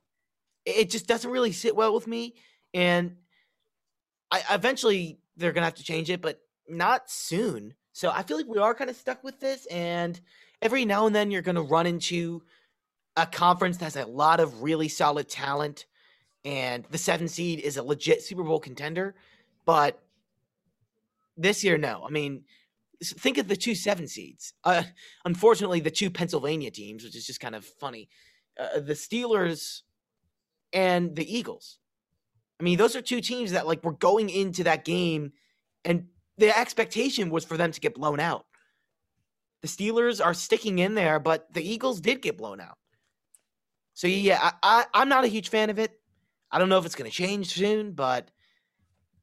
It 0.66 0.90
just 0.90 1.08
doesn't 1.08 1.30
really 1.30 1.52
sit 1.52 1.76
well 1.76 1.94
with 1.94 2.08
me, 2.08 2.36
and 2.74 3.16
I 4.32 4.42
eventually 4.52 5.20
they're 5.38 5.52
gonna 5.52 5.66
have 5.66 5.76
to 5.76 5.84
change 5.84 6.10
it, 6.10 6.22
but 6.22 6.40
not 6.68 7.10
soon. 7.10 7.74
So 7.94 8.12
I 8.12 8.24
feel 8.24 8.38
like 8.38 8.48
we 8.48 8.58
are 8.58 8.74
kind 8.74 8.90
of 8.90 8.96
stuck 8.96 9.24
with 9.24 9.40
this, 9.40 9.66
and 9.68 10.20
every 10.62 10.86
now 10.86 11.06
and 11.06 11.16
then 11.16 11.32
you're 11.32 11.42
gonna 11.42 11.62
run 11.62 11.88
into 11.88 12.44
a 13.16 13.26
conference 13.26 13.78
that 13.78 13.86
has 13.86 13.96
a 13.96 14.06
lot 14.06 14.40
of 14.40 14.62
really 14.64 14.90
solid 14.90 15.30
talent, 15.30 15.86
and 16.44 16.86
the 16.90 16.98
seven 16.98 17.28
seed 17.28 17.60
is 17.60 17.78
a 17.78 17.84
legit 17.84 18.24
Super 18.24 18.44
Bowl 18.44 18.60
contender, 18.60 19.16
but 19.66 20.05
this 21.38 21.64
year, 21.64 21.78
no. 21.78 22.04
I 22.06 22.10
mean, 22.12 22.44
think 23.04 23.38
of 23.38 23.48
the 23.48 23.56
two 23.56 23.76
seven 23.76 24.08
seeds. 24.08 24.54
Uh, 24.64 24.84
unfortunately, 25.26 25.80
the 25.80 25.92
two 25.92 26.10
Pennsylvania 26.10 26.72
teams, 26.72 27.04
which 27.04 27.16
is 27.16 27.26
just 27.26 27.40
kind 27.40 27.56
of 27.56 27.66
funny, 27.66 28.10
uh, 28.60 28.80
the 28.80 28.94
Steelers 28.94 29.82
and 30.74 31.16
the 31.16 31.38
Eagles. 31.38 31.80
I 32.60 32.64
mean, 32.64 32.78
those 32.78 32.96
are 32.96 33.02
two 33.02 33.22
teams 33.22 33.52
that 33.52 33.68
like 33.68 33.84
were 33.84 33.94
going 33.94 34.30
into 34.30 34.64
that 34.64 34.86
game, 34.86 35.34
and 35.84 36.08
the 36.38 36.58
expectation 36.58 37.30
was 37.30 37.46
for 37.46 37.58
them 37.58 37.72
to 37.72 37.80
get 37.80 37.96
blown 37.96 38.20
out. 38.20 38.46
The 39.62 39.68
Steelers 39.68 40.24
are 40.24 40.34
sticking 40.34 40.80
in 40.80 40.96
there, 40.96 41.20
but 41.20 41.52
the 41.54 41.68
Eagles 41.68 42.00
did 42.00 42.22
get 42.22 42.38
blown 42.38 42.62
out. 42.62 42.78
So 43.94 44.08
yeah, 44.08 44.52
I, 44.62 44.86
I 44.94 45.02
am 45.02 45.10
not 45.10 45.24
a 45.24 45.30
huge 45.30 45.50
fan 45.50 45.70
of 45.70 45.80
it. 45.80 46.00
I 46.52 46.60
don't 46.60 46.70
know 46.70 46.78
if 46.78 46.86
it's 46.86 46.96
going 46.96 47.10
to 47.10 47.16
change 47.16 47.54
soon, 47.54 47.94
but 47.94 48.30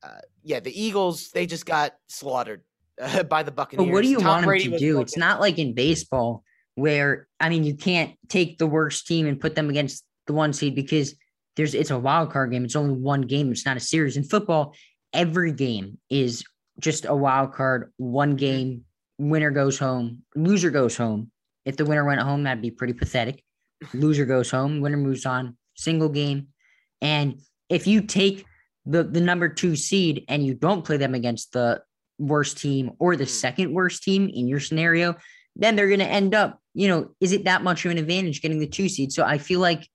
uh, 0.02 0.20
yeah, 0.42 0.60
the 0.60 0.80
Eagles 0.80 1.30
they 1.30 1.46
just 1.46 1.66
got 1.66 1.92
slaughtered 2.08 2.62
uh, 3.00 3.22
by 3.24 3.42
the 3.42 3.50
Buccaneers. 3.50 3.86
But 3.86 3.92
what 3.92 4.02
do 4.02 4.08
you 4.08 4.18
Tom 4.18 4.26
want 4.26 4.44
Brady 4.46 4.64
them 4.64 4.72
to 4.72 4.78
do? 4.78 5.00
It's 5.00 5.16
not 5.16 5.40
like 5.40 5.58
in 5.58 5.74
baseball 5.74 6.44
where 6.74 7.28
I 7.40 7.48
mean 7.48 7.64
you 7.64 7.74
can't 7.74 8.14
take 8.28 8.58
the 8.58 8.66
worst 8.66 9.06
team 9.06 9.26
and 9.26 9.40
put 9.40 9.54
them 9.54 9.68
against 9.68 10.04
the 10.26 10.32
one 10.32 10.52
seed 10.52 10.74
because 10.74 11.14
there's 11.56 11.74
it's 11.74 11.90
a 11.90 11.98
wild 11.98 12.32
card 12.32 12.50
game. 12.50 12.64
It's 12.64 12.76
only 12.76 12.94
one 12.94 13.22
game. 13.22 13.50
It's 13.50 13.66
not 13.66 13.76
a 13.76 13.80
series. 13.80 14.16
In 14.16 14.24
football, 14.24 14.74
every 15.12 15.52
game 15.52 15.98
is 16.10 16.44
just 16.78 17.04
a 17.04 17.14
wild 17.14 17.52
card. 17.52 17.92
One 17.96 18.36
game, 18.36 18.84
winner 19.18 19.50
goes 19.50 19.78
home, 19.78 20.22
loser 20.34 20.70
goes 20.70 20.96
home. 20.96 21.30
If 21.64 21.76
the 21.76 21.84
winner 21.84 22.04
went 22.04 22.20
home, 22.20 22.42
that'd 22.42 22.62
be 22.62 22.70
pretty 22.70 22.94
pathetic. 22.94 23.44
Loser 23.94 24.24
goes 24.24 24.50
home, 24.50 24.80
winner 24.80 24.96
moves 24.96 25.26
on. 25.26 25.56
Single 25.74 26.08
game, 26.08 26.48
and 27.00 27.40
if 27.68 27.86
you 27.86 28.02
take 28.02 28.44
the 28.86 29.04
the 29.04 29.20
number 29.20 29.48
two 29.48 29.76
seed 29.76 30.24
and 30.28 30.44
you 30.44 30.54
don't 30.54 30.84
play 30.84 30.96
them 30.96 31.14
against 31.14 31.52
the 31.52 31.82
worst 32.18 32.58
team 32.58 32.92
or 32.98 33.16
the 33.16 33.24
mm. 33.24 33.28
second 33.28 33.72
worst 33.72 34.02
team 34.02 34.28
in 34.28 34.46
your 34.46 34.60
scenario, 34.60 35.16
then 35.56 35.76
they're 35.76 35.88
going 35.88 36.00
to 36.00 36.06
end 36.06 36.34
up, 36.34 36.60
you 36.74 36.88
know, 36.88 37.10
is 37.20 37.32
it 37.32 37.44
that 37.44 37.62
much 37.62 37.84
of 37.84 37.90
an 37.90 37.98
advantage 37.98 38.42
getting 38.42 38.58
the 38.58 38.66
two 38.66 38.88
seed? 38.88 39.12
So 39.12 39.24
I 39.24 39.38
feel 39.38 39.60
like, 39.60 39.88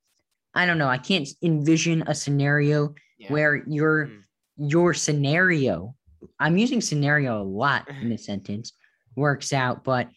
I 0.54 0.66
don't 0.66 0.78
know, 0.78 0.88
I 0.88 0.98
can't 0.98 1.28
envision 1.42 2.04
a 2.06 2.14
scenario 2.14 2.94
yeah. 3.18 3.32
where 3.32 3.62
your 3.66 4.06
mm. 4.06 4.22
your 4.56 4.94
scenario, 4.94 5.94
I'm 6.38 6.56
using 6.56 6.80
scenario 6.80 7.40
a 7.40 7.44
lot 7.44 7.88
in 7.88 8.10
this 8.10 8.26
sentence, 8.26 8.72
works 9.16 9.52
out, 9.52 9.84
but 9.84 10.08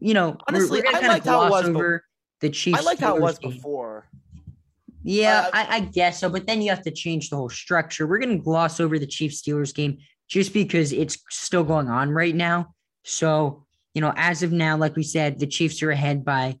you 0.00 0.14
know, 0.14 0.36
honestly, 0.48 0.80
we're, 0.80 0.92
we're 0.92 1.04
I 1.04 1.08
liked 1.08 1.26
how 1.26 1.46
it 1.46 1.50
was 1.50 1.68
over 1.68 2.04
the 2.40 2.50
Chiefs. 2.50 2.78
I 2.78 2.82
liked 2.82 3.00
how 3.00 3.16
it 3.16 3.22
was 3.22 3.38
game. 3.38 3.52
before. 3.52 4.08
Yeah, 5.02 5.46
uh, 5.46 5.50
I, 5.52 5.76
I, 5.76 5.80
guess 5.80 6.20
so. 6.20 6.28
But 6.28 6.46
then 6.46 6.62
you 6.62 6.70
have 6.70 6.82
to 6.82 6.90
change 6.90 7.30
the 7.30 7.36
whole 7.36 7.48
structure. 7.48 8.06
We're 8.06 8.18
going 8.18 8.36
to 8.36 8.42
gloss 8.42 8.80
over 8.80 8.98
the 8.98 9.06
Chiefs 9.06 9.42
Steelers 9.42 9.74
game 9.74 9.98
just 10.28 10.52
because 10.52 10.92
it's 10.92 11.18
still 11.30 11.64
going 11.64 11.88
on 11.88 12.10
right 12.10 12.34
now. 12.34 12.74
So, 13.04 13.66
you 13.94 14.00
know, 14.00 14.12
as 14.16 14.42
of 14.42 14.52
now, 14.52 14.76
like 14.76 14.96
we 14.96 15.02
said, 15.02 15.38
the 15.38 15.46
Chiefs 15.46 15.82
are 15.82 15.90
ahead 15.90 16.24
by 16.24 16.58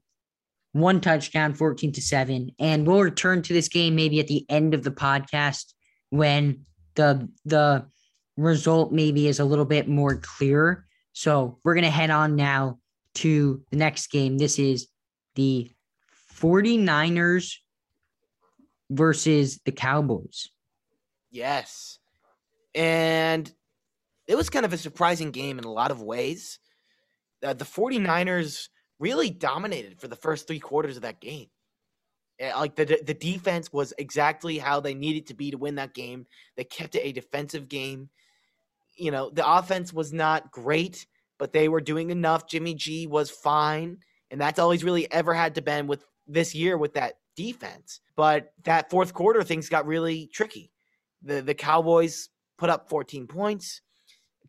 one 0.72 1.00
touchdown, 1.00 1.54
14 1.54 1.92
to 1.92 2.02
7. 2.02 2.50
And 2.58 2.86
we'll 2.86 3.02
return 3.02 3.42
to 3.42 3.52
this 3.52 3.68
game 3.68 3.94
maybe 3.94 4.20
at 4.20 4.26
the 4.26 4.44
end 4.48 4.74
of 4.74 4.82
the 4.82 4.90
podcast 4.90 5.72
when 6.10 6.64
the 6.94 7.28
the 7.44 7.86
result 8.36 8.92
maybe 8.92 9.28
is 9.28 9.40
a 9.40 9.44
little 9.44 9.64
bit 9.64 9.88
more 9.88 10.16
clear. 10.16 10.86
So 11.12 11.58
we're 11.64 11.74
gonna 11.74 11.90
head 11.90 12.10
on 12.10 12.36
now 12.36 12.78
to 13.14 13.62
the 13.70 13.76
next 13.76 14.10
game. 14.10 14.38
This 14.38 14.58
is 14.58 14.88
the 15.34 15.70
49ers 16.40 17.56
versus 18.92 19.60
the 19.64 19.72
Cowboys. 19.72 20.50
Yes. 21.30 21.98
And 22.74 23.52
it 24.26 24.36
was 24.36 24.50
kind 24.50 24.64
of 24.64 24.72
a 24.72 24.78
surprising 24.78 25.30
game 25.30 25.58
in 25.58 25.64
a 25.64 25.72
lot 25.72 25.90
of 25.90 26.02
ways. 26.02 26.58
Uh, 27.42 27.54
the 27.54 27.64
49ers 27.64 28.68
really 28.98 29.30
dominated 29.30 30.00
for 30.00 30.08
the 30.08 30.16
first 30.16 30.46
three 30.46 30.60
quarters 30.60 30.96
of 30.96 31.02
that 31.02 31.20
game. 31.20 31.48
Eh, 32.38 32.54
like 32.54 32.76
the 32.76 33.00
the 33.04 33.14
defense 33.14 33.72
was 33.72 33.92
exactly 33.98 34.58
how 34.58 34.80
they 34.80 34.94
needed 34.94 35.26
to 35.26 35.34
be 35.34 35.50
to 35.50 35.58
win 35.58 35.74
that 35.74 35.94
game. 35.94 36.26
They 36.56 36.64
kept 36.64 36.94
it 36.94 37.04
a 37.04 37.12
defensive 37.12 37.68
game. 37.68 38.10
You 38.96 39.10
know, 39.10 39.30
the 39.30 39.48
offense 39.48 39.92
was 39.92 40.12
not 40.12 40.50
great, 40.50 41.06
but 41.38 41.52
they 41.52 41.68
were 41.68 41.80
doing 41.80 42.10
enough. 42.10 42.48
Jimmy 42.48 42.74
G 42.74 43.06
was 43.06 43.30
fine, 43.30 43.98
and 44.30 44.40
that's 44.40 44.58
all 44.58 44.70
he's 44.70 44.84
really 44.84 45.10
ever 45.12 45.34
had 45.34 45.56
to 45.56 45.62
bend 45.62 45.88
with 45.88 46.04
this 46.26 46.54
year 46.54 46.78
with 46.78 46.94
that 46.94 47.14
defense. 47.36 48.00
But 48.16 48.52
that 48.64 48.90
fourth 48.90 49.14
quarter, 49.14 49.42
things 49.42 49.68
got 49.68 49.86
really 49.86 50.28
tricky. 50.32 50.72
The 51.22 51.42
the 51.42 51.54
Cowboys 51.54 52.28
put 52.58 52.70
up 52.70 52.88
14 52.88 53.26
points. 53.26 53.80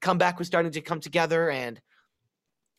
Comeback 0.01 0.37
was 0.37 0.47
starting 0.47 0.71
to 0.71 0.81
come 0.81 0.99
together, 0.99 1.49
and 1.49 1.79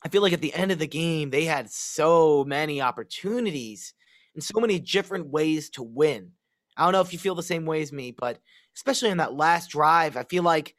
I 0.04 0.08
feel 0.08 0.22
like 0.22 0.32
at 0.32 0.40
the 0.40 0.54
end 0.54 0.70
of 0.70 0.78
the 0.78 0.86
game, 0.86 1.30
they 1.30 1.44
had 1.44 1.70
so 1.70 2.44
many 2.44 2.80
opportunities 2.80 3.94
and 4.34 4.44
so 4.44 4.60
many 4.60 4.78
different 4.78 5.28
ways 5.28 5.70
to 5.70 5.82
win. 5.82 6.32
I 6.76 6.84
don't 6.84 6.92
know 6.92 7.00
if 7.00 7.12
you 7.12 7.18
feel 7.18 7.34
the 7.34 7.42
same 7.42 7.64
way 7.64 7.80
as 7.82 7.92
me, 7.92 8.10
but 8.10 8.38
especially 8.76 9.10
in 9.10 9.18
that 9.18 9.34
last 9.34 9.70
drive, 9.70 10.16
I 10.16 10.24
feel 10.24 10.42
like 10.42 10.74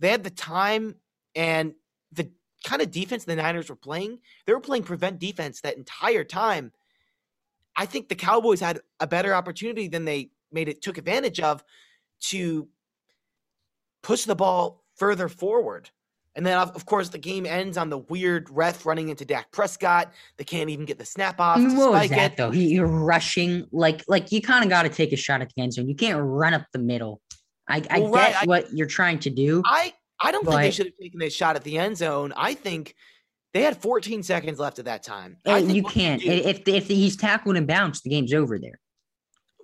they 0.00 0.08
had 0.08 0.24
the 0.24 0.30
time 0.30 0.96
and 1.34 1.74
the 2.10 2.30
kind 2.64 2.82
of 2.82 2.90
defense 2.90 3.24
the 3.24 3.36
Niners 3.36 3.70
were 3.70 3.76
playing. 3.76 4.18
They 4.46 4.52
were 4.52 4.60
playing 4.60 4.82
prevent 4.82 5.20
defense 5.20 5.60
that 5.60 5.76
entire 5.76 6.24
time 6.24 6.72
I 7.76 7.86
think 7.86 8.08
the 8.08 8.14
Cowboys 8.14 8.60
had 8.60 8.80
a 9.00 9.06
better 9.06 9.34
opportunity 9.34 9.88
than 9.88 10.04
they 10.04 10.30
made 10.52 10.68
it 10.68 10.82
took 10.82 10.98
advantage 10.98 11.40
of 11.40 11.64
to 12.20 12.68
push 14.02 14.24
the 14.24 14.34
ball 14.34 14.84
further 14.96 15.28
forward. 15.28 15.90
And 16.34 16.46
then, 16.46 16.56
of 16.56 16.86
course, 16.86 17.10
the 17.10 17.18
game 17.18 17.44
ends 17.44 17.76
on 17.76 17.90
the 17.90 17.98
weird 17.98 18.48
ref 18.50 18.86
running 18.86 19.10
into 19.10 19.24
Dak 19.24 19.52
Prescott. 19.52 20.12
They 20.38 20.44
can't 20.44 20.70
even 20.70 20.86
get 20.86 20.98
the 20.98 21.04
snap 21.04 21.38
off. 21.38 21.60
what 21.60 21.92
was 21.92 22.08
that 22.08 22.32
it. 22.32 22.36
though? 22.38 22.50
He, 22.50 22.68
you're 22.68 22.86
rushing 22.86 23.66
like 23.70 24.02
like 24.08 24.32
you 24.32 24.40
kind 24.40 24.64
of 24.64 24.70
got 24.70 24.84
to 24.84 24.88
take 24.88 25.12
a 25.12 25.16
shot 25.16 25.42
at 25.42 25.52
the 25.54 25.62
end 25.62 25.74
zone. 25.74 25.88
You 25.88 25.94
can't 25.94 26.18
run 26.22 26.54
up 26.54 26.64
the 26.72 26.78
middle. 26.78 27.20
I, 27.68 27.82
I 27.90 27.98
well, 27.98 28.12
get 28.12 28.34
right. 28.34 28.46
what 28.46 28.64
I, 28.64 28.68
you're 28.72 28.86
trying 28.86 29.18
to 29.20 29.30
do. 29.30 29.62
I 29.66 29.92
I 30.20 30.32
don't 30.32 30.44
but, 30.44 30.52
think 30.52 30.62
they 30.62 30.70
should 30.70 30.86
have 30.86 30.96
taken 31.00 31.20
a 31.20 31.28
shot 31.28 31.56
at 31.56 31.64
the 31.64 31.76
end 31.76 31.98
zone. 31.98 32.32
I 32.34 32.54
think 32.54 32.94
they 33.52 33.62
had 33.62 33.76
14 33.76 34.22
seconds 34.22 34.58
left 34.58 34.78
at 34.78 34.86
that 34.86 35.02
time. 35.02 35.36
you 35.46 35.82
can't. 35.82 36.22
You 36.22 36.32
if 36.32 36.66
if 36.66 36.88
he's 36.88 37.16
tackled 37.16 37.56
and 37.56 37.66
bounced, 37.66 38.04
the 38.04 38.10
game's 38.10 38.32
over 38.32 38.58
there. 38.58 38.78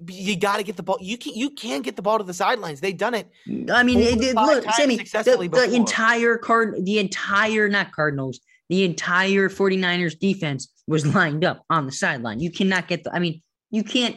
You 0.06 0.36
got 0.36 0.58
to 0.58 0.62
get 0.62 0.76
the 0.76 0.82
ball. 0.82 0.98
You 1.00 1.18
can 1.18 1.34
you 1.34 1.50
can 1.50 1.82
get 1.82 1.96
the 1.96 2.02
ball 2.02 2.18
to 2.18 2.24
the 2.24 2.34
sidelines. 2.34 2.80
They've 2.80 2.96
done 2.96 3.14
it. 3.14 3.28
I 3.72 3.82
mean, 3.82 3.98
it, 3.98 4.34
look, 4.34 4.64
Sammy, 4.72 4.96
the, 4.96 5.48
the 5.48 5.74
entire 5.74 6.36
card, 6.36 6.84
the 6.84 6.98
entire 6.98 7.68
not 7.68 7.92
Cardinals, 7.92 8.40
the 8.68 8.84
entire 8.84 9.48
49ers 9.48 10.18
defense 10.18 10.68
was 10.86 11.06
lined 11.14 11.44
up 11.44 11.64
on 11.70 11.86
the 11.86 11.92
sideline. 11.92 12.40
You 12.40 12.52
cannot 12.52 12.88
get 12.88 13.04
the. 13.04 13.14
I 13.14 13.18
mean, 13.18 13.42
you 13.70 13.82
can't 13.82 14.16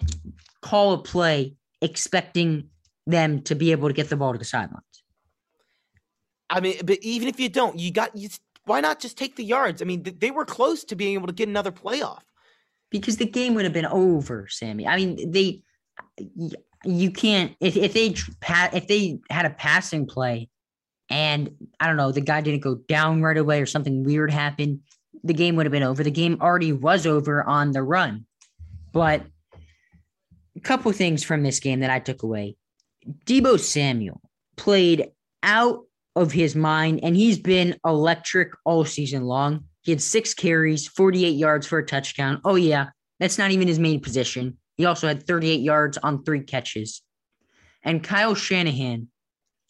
call 0.61 0.93
a 0.93 0.97
play 1.01 1.55
expecting 1.81 2.69
them 3.07 3.41
to 3.43 3.55
be 3.55 3.71
able 3.71 3.87
to 3.87 3.93
get 3.93 4.09
the 4.09 4.17
ball 4.17 4.33
to 4.33 4.37
the 4.37 4.45
sidelines. 4.45 4.83
I 6.49 6.59
mean, 6.59 6.75
but 6.83 6.99
even 7.01 7.27
if 7.27 7.39
you 7.39 7.49
don't, 7.49 7.79
you 7.79 7.91
got 7.91 8.15
you 8.15 8.29
why 8.71 8.79
not 8.79 9.01
just 9.01 9.17
take 9.17 9.35
the 9.35 9.43
yards? 9.43 9.81
I 9.81 9.85
mean, 9.85 10.01
they 10.19 10.31
were 10.31 10.45
close 10.45 10.85
to 10.85 10.95
being 10.95 11.15
able 11.15 11.27
to 11.27 11.33
get 11.33 11.49
another 11.49 11.73
playoff. 11.73 12.21
Because 12.89 13.17
the 13.17 13.25
game 13.25 13.53
would 13.53 13.65
have 13.65 13.73
been 13.73 13.85
over, 13.85 14.47
Sammy. 14.49 14.87
I 14.87 14.95
mean, 14.95 15.29
they 15.29 15.61
you 16.85 17.11
can't 17.11 17.53
if 17.59 17.75
if 17.75 17.93
they 17.93 18.15
if 18.73 18.87
they 18.87 19.19
had 19.29 19.45
a 19.45 19.49
passing 19.49 20.05
play 20.05 20.47
and 21.09 21.51
I 21.81 21.87
don't 21.87 21.97
know, 21.97 22.13
the 22.13 22.21
guy 22.21 22.39
didn't 22.39 22.61
go 22.61 22.75
down 22.75 23.21
right 23.21 23.37
away 23.37 23.61
or 23.61 23.65
something 23.65 24.05
weird 24.05 24.31
happened, 24.31 24.79
the 25.21 25.33
game 25.33 25.57
would 25.57 25.65
have 25.65 25.71
been 25.71 25.83
over. 25.83 26.01
The 26.01 26.09
game 26.09 26.37
already 26.39 26.71
was 26.71 27.05
over 27.05 27.43
on 27.43 27.71
the 27.71 27.83
run. 27.83 28.25
But 28.93 29.25
a 30.55 30.61
couple 30.61 30.93
things 30.93 31.25
from 31.25 31.43
this 31.43 31.59
game 31.59 31.81
that 31.81 31.89
I 31.89 31.99
took 31.99 32.23
away. 32.23 32.55
Deebo 33.25 33.59
Samuel 33.59 34.21
played 34.55 35.11
out 35.43 35.81
of 36.15 36.31
his 36.31 36.55
mind, 36.55 36.99
and 37.03 37.15
he's 37.15 37.39
been 37.39 37.77
electric 37.85 38.51
all 38.65 38.85
season 38.85 39.23
long. 39.23 39.65
He 39.81 39.91
had 39.91 40.01
six 40.01 40.33
carries, 40.33 40.87
48 40.87 41.29
yards 41.29 41.65
for 41.65 41.79
a 41.79 41.85
touchdown. 41.85 42.41
Oh, 42.43 42.55
yeah, 42.55 42.89
that's 43.19 43.37
not 43.37 43.51
even 43.51 43.67
his 43.67 43.79
main 43.79 43.99
position. 44.01 44.57
He 44.77 44.85
also 44.85 45.07
had 45.07 45.25
38 45.25 45.61
yards 45.61 45.97
on 45.97 46.23
three 46.23 46.41
catches. 46.41 47.01
And 47.83 48.03
Kyle 48.03 48.35
Shanahan 48.35 49.07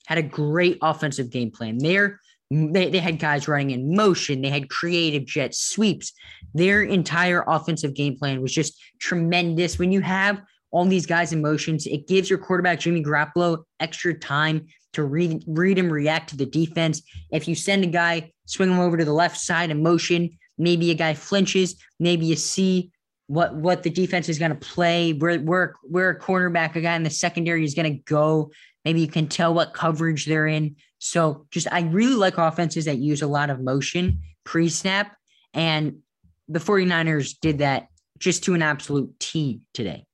had 0.08 0.18
a 0.18 0.24
great 0.24 0.80
offensive 0.82 1.30
game 1.30 1.52
plan. 1.52 1.78
They're 1.78 2.20
They, 2.50 2.90
they 2.90 3.00
had 3.00 3.20
guys 3.20 3.48
running 3.48 3.72
in 3.72 3.96
motion. 3.96 4.42
They 4.42 4.50
had 4.50 4.70
creative 4.70 5.26
jet 5.26 5.56
sweeps. 5.56 6.12
Their 6.54 6.84
entire 6.84 7.46
offensive 7.48 7.94
game 7.94 8.18
plan 8.18 8.42
was 8.42 8.52
just 8.54 8.78
tremendous. 9.00 9.80
When 9.80 9.94
you 9.94 10.02
have 10.02 10.42
all 10.72 10.86
these 10.86 11.06
guys 11.06 11.32
in 11.32 11.42
motions, 11.42 11.88
it 11.88 12.08
gives 12.08 12.30
your 12.30 12.40
quarterback, 12.40 12.80
Jimmy 12.80 13.04
Garoppolo, 13.04 13.64
extra 13.80 14.14
time 14.14 14.68
to 14.94 15.04
read, 15.04 15.44
read 15.48 15.78
and 15.78 15.92
react 15.92 16.30
to 16.30 16.38
the 16.38 16.46
defense. 16.46 17.02
If 17.32 17.48
you 17.48 17.56
send 17.56 17.84
a 17.84 17.88
guy, 17.88 18.32
swing 18.46 18.72
him 18.72 18.80
over 18.80 18.98
to 18.98 19.06
the 19.06 19.14
left 19.14 19.38
side 19.38 19.70
in 19.70 19.84
motion, 19.84 20.38
maybe 20.58 20.92
a 20.92 20.96
guy 20.96 21.14
flinches, 21.14 21.76
maybe 22.00 22.26
you 22.26 22.36
see 22.36 22.92
what 23.28 23.56
what 23.56 23.84
the 23.84 23.90
defense 23.90 24.28
is 24.28 24.38
going 24.38 24.52
to 24.52 24.58
play, 24.58 25.14
where 25.14 25.40
where 25.40 25.76
where 25.84 26.10
a 26.10 26.20
cornerback, 26.20 26.76
a 26.76 26.82
guy 26.82 26.96
in 26.96 27.04
the 27.04 27.10
secondary 27.10 27.64
is 27.64 27.74
going 27.74 27.94
to 27.94 28.04
go. 28.04 28.52
Maybe 28.84 29.00
you 29.00 29.08
can 29.08 29.28
tell 29.28 29.54
what 29.54 29.74
coverage 29.74 30.26
they're 30.26 30.48
in. 30.48 30.76
So 31.00 31.48
just 31.50 31.72
I 31.72 31.82
really 31.82 32.16
like 32.16 32.38
offenses 32.38 32.86
that 32.86 32.98
use 32.98 33.22
a 33.22 33.28
lot 33.28 33.50
of 33.50 33.62
motion 33.62 34.20
pre-snap. 34.44 35.16
And 35.54 36.00
the 36.48 36.60
49ers 36.60 37.36
did 37.40 37.60
that 37.60 37.88
just 38.18 38.44
to 38.44 38.54
an 38.54 38.62
absolute 38.62 39.18
T 39.20 39.62
today. 39.74 40.06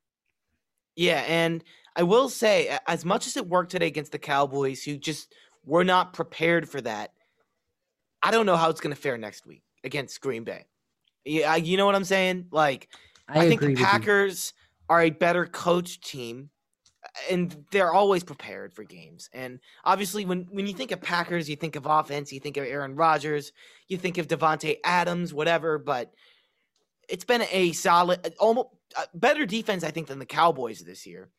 Yeah, 0.95 1.23
and 1.27 1.63
I 1.97 2.03
will 2.03 2.29
say, 2.29 2.77
as 2.85 3.03
much 3.03 3.25
as 3.25 3.35
it 3.35 3.47
worked 3.47 3.71
today 3.71 3.87
against 3.87 4.11
the 4.11 4.19
Cowboys, 4.19 4.83
who 4.83 4.97
just 4.97 5.33
were 5.65 5.83
not 5.83 6.13
prepared 6.13 6.69
for 6.69 6.79
that, 6.81 7.11
I 8.21 8.29
don't 8.29 8.45
know 8.45 8.55
how 8.55 8.69
it's 8.69 8.81
going 8.81 8.95
to 8.95 9.01
fare 9.01 9.17
next 9.17 9.47
week 9.47 9.63
against 9.83 10.21
Green 10.21 10.43
Bay. 10.43 10.65
Yeah, 11.25 11.55
you 11.55 11.75
know 11.75 11.87
what 11.87 11.95
I'm 11.95 12.03
saying? 12.03 12.45
Like, 12.51 12.87
I, 13.27 13.41
I 13.41 13.49
think 13.49 13.61
the 13.61 13.75
Packers 13.75 14.53
are 14.89 15.01
a 15.01 15.09
better 15.09 15.45
coach 15.45 15.99
team, 15.99 16.51
and 17.29 17.65
they're 17.71 17.91
always 17.91 18.23
prepared 18.23 18.73
for 18.73 18.83
games. 18.83 19.29
And 19.33 19.59
obviously, 19.83 20.23
when 20.23 20.47
when 20.51 20.67
you 20.67 20.73
think 20.73 20.91
of 20.91 21.01
Packers, 21.01 21.49
you 21.49 21.55
think 21.55 21.75
of 21.75 21.85
offense, 21.85 22.31
you 22.31 22.39
think 22.39 22.57
of 22.57 22.65
Aaron 22.65 22.95
Rodgers, 22.95 23.51
you 23.87 23.97
think 23.97 24.17
of 24.17 24.27
Davante 24.27 24.77
Adams, 24.83 25.33
whatever. 25.33 25.77
But 25.79 26.13
it's 27.09 27.25
been 27.25 27.43
a 27.51 27.71
solid, 27.73 28.35
almost 28.39 28.69
better 29.13 29.45
defense, 29.45 29.83
I 29.83 29.91
think, 29.91 30.07
than 30.07 30.19
the 30.19 30.25
Cowboys 30.25 30.79
this 30.79 31.05
year, 31.05 31.29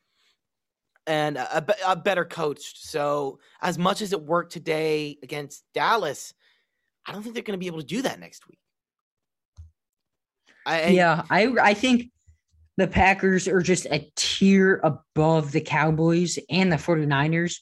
and 1.07 1.37
a, 1.37 1.65
a 1.87 1.95
better 1.95 2.25
coached. 2.25 2.85
So, 2.85 3.39
as 3.61 3.77
much 3.77 4.01
as 4.01 4.13
it 4.13 4.21
worked 4.21 4.51
today 4.51 5.17
against 5.23 5.63
Dallas, 5.73 6.33
I 7.05 7.11
don't 7.11 7.23
think 7.23 7.33
they're 7.33 7.43
going 7.43 7.57
to 7.57 7.63
be 7.63 7.67
able 7.67 7.81
to 7.81 7.85
do 7.85 8.01
that 8.03 8.19
next 8.19 8.47
week. 8.47 8.59
I, 10.65 10.87
yeah, 10.87 11.23
I 11.29 11.47
I 11.61 11.73
think 11.73 12.11
the 12.77 12.87
Packers 12.87 13.47
are 13.47 13.61
just 13.61 13.87
a 13.87 14.09
tier 14.15 14.79
above 14.83 15.51
the 15.51 15.61
Cowboys 15.61 16.37
and 16.49 16.71
the 16.71 16.77
49ers. 16.77 17.57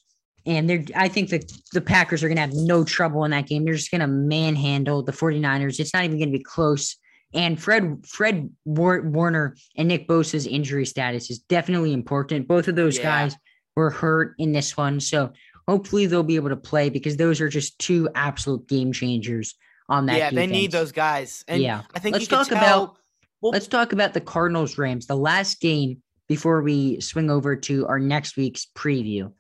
And 0.46 0.70
they're 0.70 0.84
I 0.96 1.08
think 1.08 1.30
that 1.30 1.52
the 1.74 1.82
Packers 1.82 2.24
are 2.24 2.28
gonna 2.28 2.42
have 2.42 2.54
no 2.54 2.84
trouble 2.84 3.24
in 3.24 3.32
that 3.32 3.48
game. 3.48 3.66
They're 3.66 3.74
just 3.74 3.92
gonna 3.92 4.08
manhandle 4.08 5.04
the 5.04 5.12
49ers. 5.12 5.80
It's 5.80 5.94
not 5.94 6.04
even 6.04 6.20
gonna 6.20 6.32
be 6.32 6.44
close. 6.44 6.98
And 7.38 7.62
Fred 7.62 8.04
Fred 8.06 8.50
Warner 8.66 9.56
and 9.78 9.88
Nick 9.88 10.08
Bosa's 10.08 10.48
injury 10.48 10.86
status 10.86 11.30
is 11.30 11.40
definitely 11.40 11.94
important. 11.94 12.48
Both 12.48 12.68
of 12.68 12.76
those 12.76 12.98
yeah. 12.98 13.04
guys 13.04 13.38
were 13.76 13.92
hurt 13.92 14.34
in 14.40 14.54
this 14.54 14.76
one. 14.76 15.00
So 15.00 15.32
hopefully 15.68 16.08
they'll 16.08 16.24
be 16.24 16.36
able 16.36 16.50
to 16.50 16.58
play 16.58 16.90
because 16.90 17.16
those 17.16 17.40
are 17.40 17.48
just 17.48 17.78
two 17.78 18.10
absolute 18.16 18.68
game 18.68 18.92
changers 18.92 19.54
on 19.88 20.08
that. 20.08 20.18
Yeah, 20.18 20.30
defense. 20.32 20.52
they 20.52 20.58
need 20.58 20.72
those 20.72 20.92
guys. 20.92 21.46
And 21.48 21.62
yeah, 21.62 21.84
I 21.94 22.00
think 22.00 22.14
let's 22.14 22.28
talk 22.28 22.48
tell, 22.48 22.58
about 22.58 22.98
well, 23.40 23.52
let's 23.52 23.68
talk 23.68 23.94
about 23.94 24.16
the 24.16 24.22
Cardinals 24.22 24.80
Rams, 24.80 25.06
the 25.06 25.16
last 25.16 25.62
game 25.62 26.02
before 26.28 26.64
we 26.64 27.00
swing 27.02 27.30
over 27.30 27.56
to 27.56 27.88
our 27.88 28.00
next 28.00 28.36
week's 28.36 28.66
preview. 28.76 29.32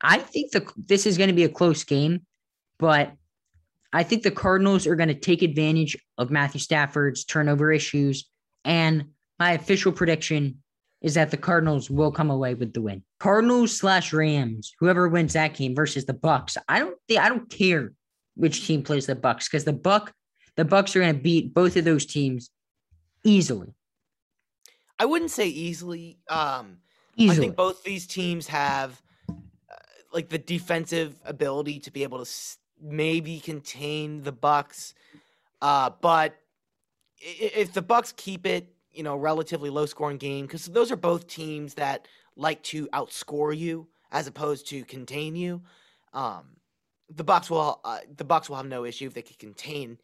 I 0.00 0.18
think 0.18 0.52
the 0.52 0.66
this 0.76 1.04
is 1.04 1.18
going 1.18 1.28
to 1.28 1.34
be 1.34 1.44
a 1.44 1.50
close 1.50 1.84
game, 1.84 2.22
but 2.78 3.12
I 3.92 4.02
think 4.02 4.22
the 4.22 4.30
Cardinals 4.30 4.86
are 4.86 4.96
going 4.96 5.08
to 5.08 5.14
take 5.14 5.42
advantage 5.42 5.96
of 6.18 6.30
Matthew 6.30 6.60
Stafford's 6.60 7.24
turnover 7.24 7.72
issues. 7.72 8.28
And 8.64 9.06
my 9.38 9.52
official 9.52 9.92
prediction 9.92 10.62
is 11.02 11.14
that 11.14 11.30
the 11.30 11.36
Cardinals 11.36 11.90
will 11.90 12.12
come 12.12 12.30
away 12.30 12.54
with 12.54 12.72
the 12.72 12.82
win. 12.82 13.02
Cardinals 13.18 13.76
slash 13.76 14.12
Rams, 14.12 14.72
whoever 14.78 15.08
wins 15.08 15.32
that 15.32 15.54
game 15.54 15.74
versus 15.74 16.04
the 16.04 16.12
Bucks. 16.12 16.56
I 16.68 16.78
don't 16.78 16.96
think 17.08 17.20
I 17.20 17.28
don't 17.28 17.48
care 17.50 17.92
which 18.34 18.66
team 18.66 18.82
plays 18.82 19.06
the 19.06 19.14
Bucks 19.14 19.48
because 19.48 19.64
the 19.64 19.72
Buck 19.72 20.12
the 20.56 20.64
Bucks 20.64 20.94
are 20.94 21.00
going 21.00 21.14
to 21.14 21.20
beat 21.20 21.54
both 21.54 21.76
of 21.76 21.84
those 21.84 22.04
teams 22.04 22.50
easily. 23.24 23.74
I 24.98 25.06
wouldn't 25.06 25.30
say 25.30 25.48
easily. 25.48 26.18
Um, 26.28 26.78
easily. 27.16 27.38
I 27.38 27.40
think 27.40 27.56
both 27.56 27.82
these 27.82 28.06
teams 28.06 28.46
have 28.48 29.00
uh, 29.30 29.34
like 30.12 30.28
the 30.28 30.38
defensive 30.38 31.14
ability 31.24 31.80
to 31.80 31.90
be 31.90 32.02
able 32.02 32.18
to 32.18 32.30
maybe 32.80 33.40
contain 33.40 34.22
the 34.22 34.32
Bucks, 34.32 34.94
uh, 35.62 35.90
but 36.00 36.36
if 37.20 37.72
the 37.72 37.82
Bucks 37.82 38.12
keep 38.16 38.46
it, 38.46 38.72
you 38.92 39.02
know, 39.02 39.16
relatively 39.16 39.70
low 39.70 39.86
scoring 39.86 40.16
game, 40.16 40.46
because 40.46 40.66
those 40.66 40.90
are 40.90 40.96
both 40.96 41.26
teams 41.26 41.74
that 41.74 42.08
like 42.36 42.62
to 42.62 42.86
outscore 42.88 43.56
you 43.56 43.86
as 44.10 44.26
opposed 44.26 44.68
to 44.68 44.84
contain 44.84 45.36
you. 45.36 45.62
Um, 46.12 46.56
the 47.14 47.24
Bucks 47.24 47.50
will 47.50 47.80
uh, 47.84 47.98
the 48.16 48.24
Bucks 48.24 48.48
will 48.48 48.56
have 48.56 48.66
no 48.66 48.84
issue 48.84 49.06
if 49.06 49.14
they 49.14 49.22
can 49.22 49.36
contain. 49.36 49.98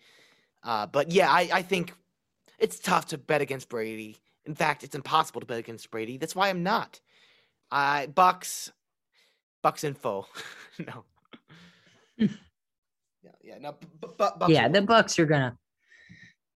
Uh, 0.63 0.87
but 0.87 1.11
yeah, 1.13 1.31
I, 1.31 1.49
I 1.53 1.63
think 1.63 1.95
it's 2.59 2.79
tough 2.79 3.07
to 3.07 3.19
bet 3.19 3.41
against 3.41 3.69
Brady. 3.69 4.19
In 4.45 4.55
fact, 4.55 4.85
it's 4.85 4.95
impossible 4.95 5.41
to 5.41 5.47
bet 5.47 5.59
against 5.59 5.91
Brady. 5.91 6.17
That's 6.17 6.35
why 6.35 6.49
I'm 6.49 6.63
not. 6.63 7.01
I 7.71 8.07
Bucks, 8.07 8.73
Bucks 9.63 9.85
info. 9.85 10.27
no. 12.19 12.29
yeah, 13.27 13.55
yeah, 13.55 13.59
no. 13.59 13.73
B- 13.73 14.09
b- 14.19 14.53
yeah, 14.53 14.69
the 14.69 14.83
Bucks 14.83 15.19
are 15.19 15.27
gonna. 15.27 15.57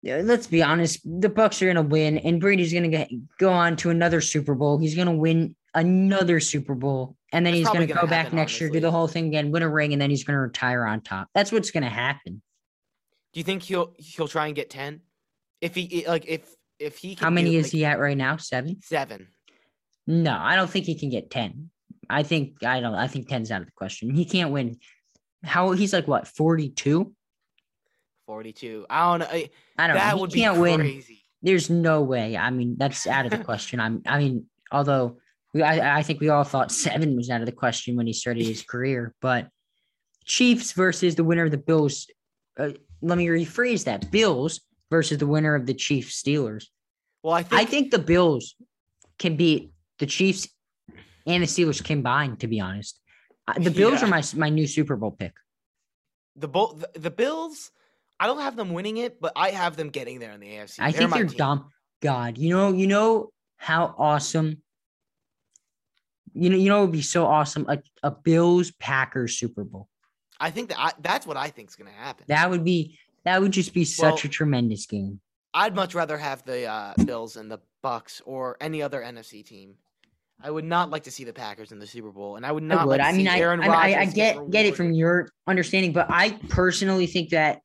Yeah, 0.03 0.21
let's 0.23 0.47
be 0.47 0.63
honest. 0.63 1.01
The 1.05 1.29
Bucks 1.29 1.61
are 1.63 1.67
gonna 1.67 1.83
win, 1.83 2.19
and 2.19 2.41
Brady's 2.41 2.73
gonna 2.73 2.89
get, 2.89 3.11
go 3.39 3.51
on 3.53 3.77
to 3.77 3.91
another 3.91 4.21
Super 4.21 4.55
Bowl. 4.55 4.79
He's 4.79 4.95
gonna 4.95 5.15
win 5.15 5.57
another 5.75 6.41
Super 6.41 6.75
Bowl, 6.75 7.17
and 7.33 7.45
then 7.45 7.53
That's 7.53 7.59
he's 7.59 7.69
gonna, 7.69 7.87
gonna 7.87 8.01
go 8.03 8.07
back 8.07 8.33
next 8.33 8.53
honestly. 8.53 8.67
year, 8.67 8.73
do 8.75 8.81
the 8.81 8.91
whole 8.91 9.09
thing 9.09 9.27
again, 9.29 9.51
win 9.51 9.63
a 9.63 9.69
ring, 9.69 9.93
and 9.93 10.01
then 10.01 10.11
he's 10.11 10.25
gonna 10.25 10.41
retire 10.41 10.85
on 10.85 11.01
top. 11.01 11.29
That's 11.35 11.53
what's 11.53 11.71
gonna 11.71 11.91
happen. 11.91 12.43
Do 13.33 13.41
you 13.41 13.45
think 13.45 13.63
he'll 13.63 13.95
he'll 13.99 14.29
try 14.29 14.47
and 14.47 14.55
get 14.55 14.71
ten? 14.71 15.01
If 15.61 15.75
he 15.75 16.05
like 16.07 16.25
if 16.27 16.49
if 16.79 16.99
he 16.99 17.15
how 17.19 17.31
many 17.31 17.57
is 17.57 17.67
like, 17.67 17.73
he 17.73 17.85
at 17.85 17.99
right 17.99 18.17
now? 18.17 18.37
Seven. 18.37 18.81
Seven. 18.83 19.29
No, 20.07 20.37
I 20.39 20.57
don't 20.57 20.71
think 20.71 20.87
he 20.87 20.99
can 20.99 21.11
get 21.11 21.31
ten. 21.31 21.71
I 22.09 22.23
think 22.23 22.63
I 22.65 22.81
don't. 22.81 22.95
I 22.95 23.09
think 23.09 23.29
ten's 23.29 23.51
out 23.51 23.61
of 23.61 23.67
the 23.67 23.73
question. 23.73 24.15
He 24.15 24.25
can't 24.25 24.53
win. 24.53 24.79
How 25.47 25.73
he's 25.73 25.93
like 25.93 26.09
what 26.09 26.27
forty 26.27 26.69
two. 26.69 27.13
42. 28.27 28.87
I 28.91 29.11
don't 29.11 29.21
know. 29.21 29.27
I, 29.27 29.51
I 29.79 29.87
don't 29.87 29.97
that 29.97 30.17
know. 30.17 30.25
He 30.25 30.41
can't 30.41 30.59
win. 30.59 31.03
There's 31.43 31.71
no 31.71 32.03
way. 32.03 32.37
I 32.37 32.51
mean, 32.51 32.75
that's 32.77 33.07
out 33.07 33.25
of 33.25 33.31
the 33.31 33.39
question. 33.45 33.79
I'm. 33.79 34.03
I 34.05 34.19
mean, 34.19 34.47
although 34.73 35.19
we, 35.55 35.63
I, 35.63 35.99
I 35.99 36.03
think 36.03 36.21
we 36.21 36.29
all 36.29 36.45
thought 36.45 36.73
seven 36.73 37.17
was 37.17 37.31
out 37.31 37.41
of 37.41 37.47
the 37.47 37.53
question 37.53 37.97
when 37.97 38.07
he 38.07 38.13
started 38.13 38.45
his 38.45 38.63
career, 38.63 39.15
but 39.21 39.49
Chiefs 40.25 40.73
versus 40.73 41.15
the 41.15 41.25
winner 41.25 41.45
of 41.45 41.51
the 41.51 41.59
Bills. 41.59 42.09
Uh, 42.59 42.71
let 43.01 43.17
me 43.17 43.27
rephrase 43.27 43.85
that: 43.85 44.11
Bills 44.11 44.61
versus 44.91 45.19
the 45.19 45.27
winner 45.27 45.55
of 45.55 45.67
the 45.67 45.75
Chiefs 45.75 46.21
Steelers. 46.21 46.65
Well, 47.23 47.35
I 47.35 47.43
think 47.43 47.61
I 47.61 47.65
think 47.65 47.91
the 47.91 47.99
Bills 47.99 48.57
can 49.19 49.37
beat 49.37 49.71
the 49.99 50.07
Chiefs 50.07 50.49
and 51.27 51.43
the 51.43 51.47
Steelers 51.47 51.83
combined. 51.83 52.41
To 52.41 52.49
be 52.49 52.61
honest, 52.61 53.01
the 53.59 53.71
Bills 53.71 54.01
yeah. 54.01 54.07
are 54.07 54.11
my 54.11 54.23
my 54.35 54.49
new 54.49 54.67
Super 54.67 54.97
Bowl 54.97 55.13
pick. 55.13 55.35
The 56.37 56.49
bull, 56.49 56.75
the, 56.75 57.01
the, 57.01 57.11
Bills. 57.11 57.71
I 58.19 58.27
don't 58.27 58.41
have 58.41 58.57
them 58.57 58.73
winning 58.73 58.99
it, 58.99 59.21
but 59.21 59.33
I 59.37 59.51
have 59.51 59.77
them 59.77 59.91
getting 59.91 60.19
there 60.19 60.33
in 60.33 60.41
the 60.41 60.49
AFC. 60.49 60.77
I 60.81 60.91
they're 60.91 61.09
think 61.09 61.15
they're 61.15 61.39
dumb. 61.39 61.71
God, 62.03 62.39
you 62.39 62.51
know, 62.51 62.73
you 62.73 62.87
know 62.87 63.31
how 63.57 63.95
awesome. 63.97 64.63
You 66.35 66.51
know, 66.51 66.57
you 66.57 66.69
know, 66.69 66.79
it 66.79 66.83
would 66.83 66.93
be 66.93 67.03
so 67.03 67.27
awesome 67.27 67.67
a, 67.69 67.79
a 68.03 68.11
Bills 68.11 68.71
Packers 68.73 69.39
Super 69.39 69.65
Bowl. 69.65 69.89
I 70.39 70.51
think 70.51 70.69
that 70.69 70.79
I, 70.79 70.93
that's 71.01 71.27
what 71.27 71.37
I 71.37 71.49
think 71.49 71.71
is 71.71 71.77
going 71.77 71.91
to 71.91 71.97
happen. 71.97 72.27
That 72.29 72.51
would 72.51 72.65
be 72.65 72.99
that 73.25 73.41
would 73.41 73.53
just 73.53 73.73
be 73.73 73.85
such 73.85 74.25
well, 74.25 74.25
a 74.25 74.29
tremendous 74.29 74.87
game. 74.87 75.21
I'd 75.55 75.75
much 75.75 75.95
rather 75.95 76.19
have 76.19 76.45
the 76.45 76.67
uh, 76.67 76.93
Bills 77.05 77.37
and 77.37 77.51
the 77.51 77.59
Bucks 77.83 78.21
or 78.27 78.57
any 78.61 78.83
other 78.83 79.01
NFC 79.01 79.45
team. 79.45 79.77
I 80.43 80.51
would 80.51 80.65
not 80.65 80.91
like 80.91 81.05
to 81.05 81.11
see 81.11 81.25
the 81.25 81.33
Packers 81.33 81.73
in 81.73 81.79
the 81.79 81.87
Super 81.87 82.11
Bowl, 82.11 82.37
and 82.37 82.45
I 82.45 82.53
would 82.53 82.63
not. 82.63 82.81
I, 82.81 82.85
would. 82.85 82.99
Like 82.99 83.09
I 83.09 83.17
mean, 83.17 83.29
I, 83.29 83.41
I, 83.41 84.01
I, 84.01 84.05
get 84.07 84.51
get 84.51 84.67
it 84.67 84.77
from 84.77 84.93
your 84.93 85.31
understanding, 85.47 85.93
but 85.93 86.07
I 86.11 86.33
personally 86.49 87.07
think 87.07 87.31
that 87.31 87.61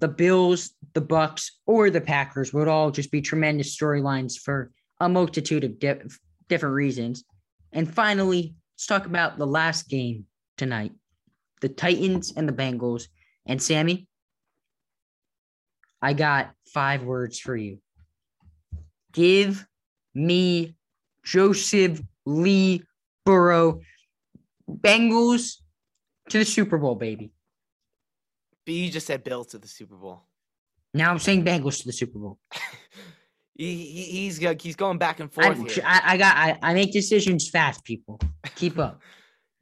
the 0.00 0.08
Bills, 0.08 0.70
the 0.92 1.00
Bucks, 1.00 1.58
or 1.66 1.88
the 1.88 2.00
Packers 2.00 2.52
would 2.52 2.68
all 2.68 2.90
just 2.90 3.10
be 3.10 3.22
tremendous 3.22 3.76
storylines 3.76 4.38
for 4.38 4.70
a 5.00 5.08
multitude 5.08 5.64
of 5.64 5.78
di- 5.78 6.02
different 6.48 6.74
reasons. 6.74 7.24
And 7.72 7.92
finally, 7.92 8.54
let's 8.74 8.86
talk 8.86 9.06
about 9.06 9.38
the 9.38 9.46
last 9.46 9.88
game 9.88 10.26
tonight: 10.58 10.92
the 11.62 11.70
Titans 11.70 12.34
and 12.36 12.46
the 12.46 12.52
Bengals. 12.52 13.04
And 13.46 13.62
Sammy, 13.62 14.06
I 16.02 16.12
got 16.12 16.52
five 16.66 17.02
words 17.02 17.40
for 17.40 17.56
you. 17.56 17.78
Give 19.12 19.66
me 20.14 20.76
Joseph 21.24 22.00
Lee 22.26 22.82
Burrow 23.24 23.80
Bengals 24.68 25.56
to 26.30 26.38
the 26.38 26.44
Super 26.44 26.78
Bowl, 26.78 26.94
baby. 26.94 27.32
But 28.64 28.74
you 28.74 28.90
just 28.90 29.06
said 29.06 29.24
Bill 29.24 29.44
to 29.46 29.58
the 29.58 29.68
Super 29.68 29.96
Bowl. 29.96 30.22
Now 30.94 31.10
I'm 31.10 31.18
saying 31.18 31.44
Bengals 31.44 31.80
to 31.80 31.86
the 31.86 31.92
Super 31.92 32.18
Bowl. 32.18 32.38
he, 33.54 33.84
he, 33.84 34.02
he's 34.02 34.38
he's 34.60 34.76
going 34.76 34.98
back 34.98 35.20
and 35.20 35.32
forth 35.32 35.46
I, 35.46 35.54
here. 35.54 35.84
I, 35.84 36.00
I 36.04 36.16
got 36.16 36.36
I, 36.36 36.58
I 36.62 36.74
make 36.74 36.92
decisions 36.92 37.48
fast, 37.48 37.84
people. 37.84 38.20
Keep 38.56 38.78
up. 38.78 39.00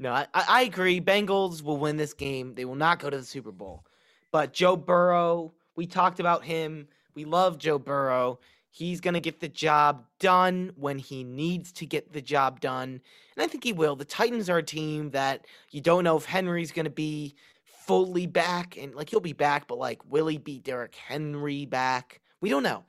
No, 0.01 0.13
I, 0.13 0.29
I 0.33 0.63
agree. 0.63 1.01
Bengals 1.01 1.61
will 1.61 1.77
win 1.77 1.97
this 1.97 2.15
game. 2.15 2.55
They 2.55 2.65
will 2.65 2.77
not 2.77 3.01
go 3.01 3.11
to 3.11 3.17
the 3.17 3.25
Super 3.25 3.51
Bowl. 3.51 3.85
But 4.31 4.53
Joe 4.53 4.77
Burrow, 4.77 5.53
we 5.75 5.87
talked 5.87 6.21
about 6.21 6.45
him. 6.45 6.87
We 7.17 7.25
love 7.25 7.59
Joe 7.59 7.81
Burrow. 7.81 8.39
He's 8.71 9.01
going 9.01 9.15
to 9.15 9.21
get 9.21 9.41
the 9.41 9.49
job 9.49 10.05
done 10.19 10.73
when 10.77 10.99
he 10.99 11.25
needs 11.25 11.73
to 11.73 11.87
get 11.87 12.13
the 12.13 12.21
job 12.21 12.61
done. 12.61 13.01
And 13.37 13.45
I 13.45 13.47
think 13.47 13.65
he 13.65 13.73
will. 13.73 13.97
The 13.97 14.05
Titans 14.05 14.51
are 14.51 14.59
a 14.59 14.63
team 14.63 15.11
that 15.11 15.47
you 15.71 15.81
don't 15.81 16.05
know 16.05 16.17
if 16.17 16.27
Henry's 16.27 16.71
going 16.71 16.85
to 16.85 16.91
be 16.91 17.35
fully 17.65 18.27
back. 18.27 18.77
And 18.77 18.95
like 18.95 19.11
he'll 19.11 19.21
be 19.21 19.33
back, 19.33 19.67
but 19.67 19.79
like, 19.79 20.01
will 20.11 20.27
he 20.27 20.39
be 20.39 20.59
Derrick 20.59 20.95
Henry 20.95 21.65
back? 21.65 22.21
We 22.41 22.51
don't 22.51 22.63
know. 22.63 22.85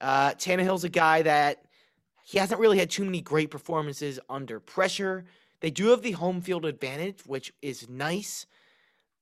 Uh, 0.00 0.30
Tannehill's 0.30 0.84
a 0.84 0.88
guy 0.88 1.22
that 1.22 1.64
he 2.24 2.38
hasn't 2.38 2.60
really 2.60 2.78
had 2.78 2.90
too 2.90 3.04
many 3.04 3.20
great 3.20 3.50
performances 3.50 4.20
under 4.28 4.60
pressure. 4.60 5.24
They 5.60 5.70
do 5.70 5.88
have 5.88 6.02
the 6.02 6.12
home 6.12 6.40
field 6.40 6.64
advantage, 6.64 7.20
which 7.26 7.52
is 7.60 7.88
nice. 7.88 8.46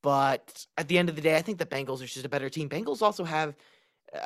But 0.02 0.66
at 0.76 0.86
the 0.88 0.98
end 0.98 1.08
of 1.08 1.16
the 1.16 1.22
day, 1.22 1.36
I 1.36 1.42
think 1.42 1.58
the 1.58 1.66
Bengals 1.66 2.02
are 2.02 2.06
just 2.06 2.24
a 2.24 2.28
better 2.28 2.48
team. 2.48 2.68
Bengals 2.68 3.02
also 3.02 3.24
have 3.24 3.56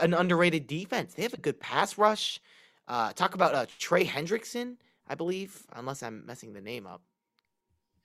an 0.01 0.15
underrated 0.15 0.67
defense. 0.67 1.15
They 1.15 1.23
have 1.23 1.35
a 1.35 1.39
good 1.39 1.61
pass 1.61 1.99
rush. 1.99 2.41
Uh, 2.89 3.13
talk 3.13 3.35
about 3.35 3.55
uh, 3.55 3.67
Trey 3.79 4.05
Hendrickson, 4.05 4.77
I 5.09 5.15
believe, 5.15 5.67
unless 5.75 6.03
I'm 6.03 6.27
messing 6.27 6.53
the 6.53 6.61
name 6.61 6.87
up. 6.87 7.03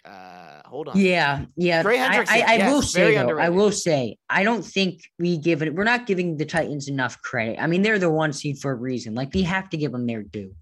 Uh, 0.05 0.61
hold 0.65 0.87
on. 0.87 0.97
Yeah, 0.97 1.45
yeah. 1.57 1.83
Trey 1.83 1.99
I, 1.99 2.07
Hendrickson, 2.07 2.29
I, 2.29 2.41
I 2.41 2.55
yes, 2.55 2.71
will 2.71 2.81
say 2.81 3.15
though, 3.15 3.37
I 3.37 3.49
will 3.49 3.71
say, 3.71 4.17
I 4.29 4.43
don't 4.43 4.63
think 4.63 5.01
we 5.19 5.37
give 5.37 5.61
it. 5.61 5.75
We're 5.75 5.83
not 5.83 6.05
giving 6.05 6.37
the 6.37 6.45
Titans 6.45 6.87
enough 6.87 7.21
credit. 7.21 7.61
I 7.61 7.67
mean, 7.67 7.81
they're 7.81 7.99
the 7.99 8.09
one 8.09 8.31
seed 8.31 8.59
for 8.59 8.71
a 8.71 8.75
reason. 8.75 9.15
Like 9.15 9.33
we 9.33 9.43
have 9.43 9.69
to 9.71 9.77
give 9.77 9.91
them 9.91 10.07
their 10.07 10.23
due. 10.23 10.55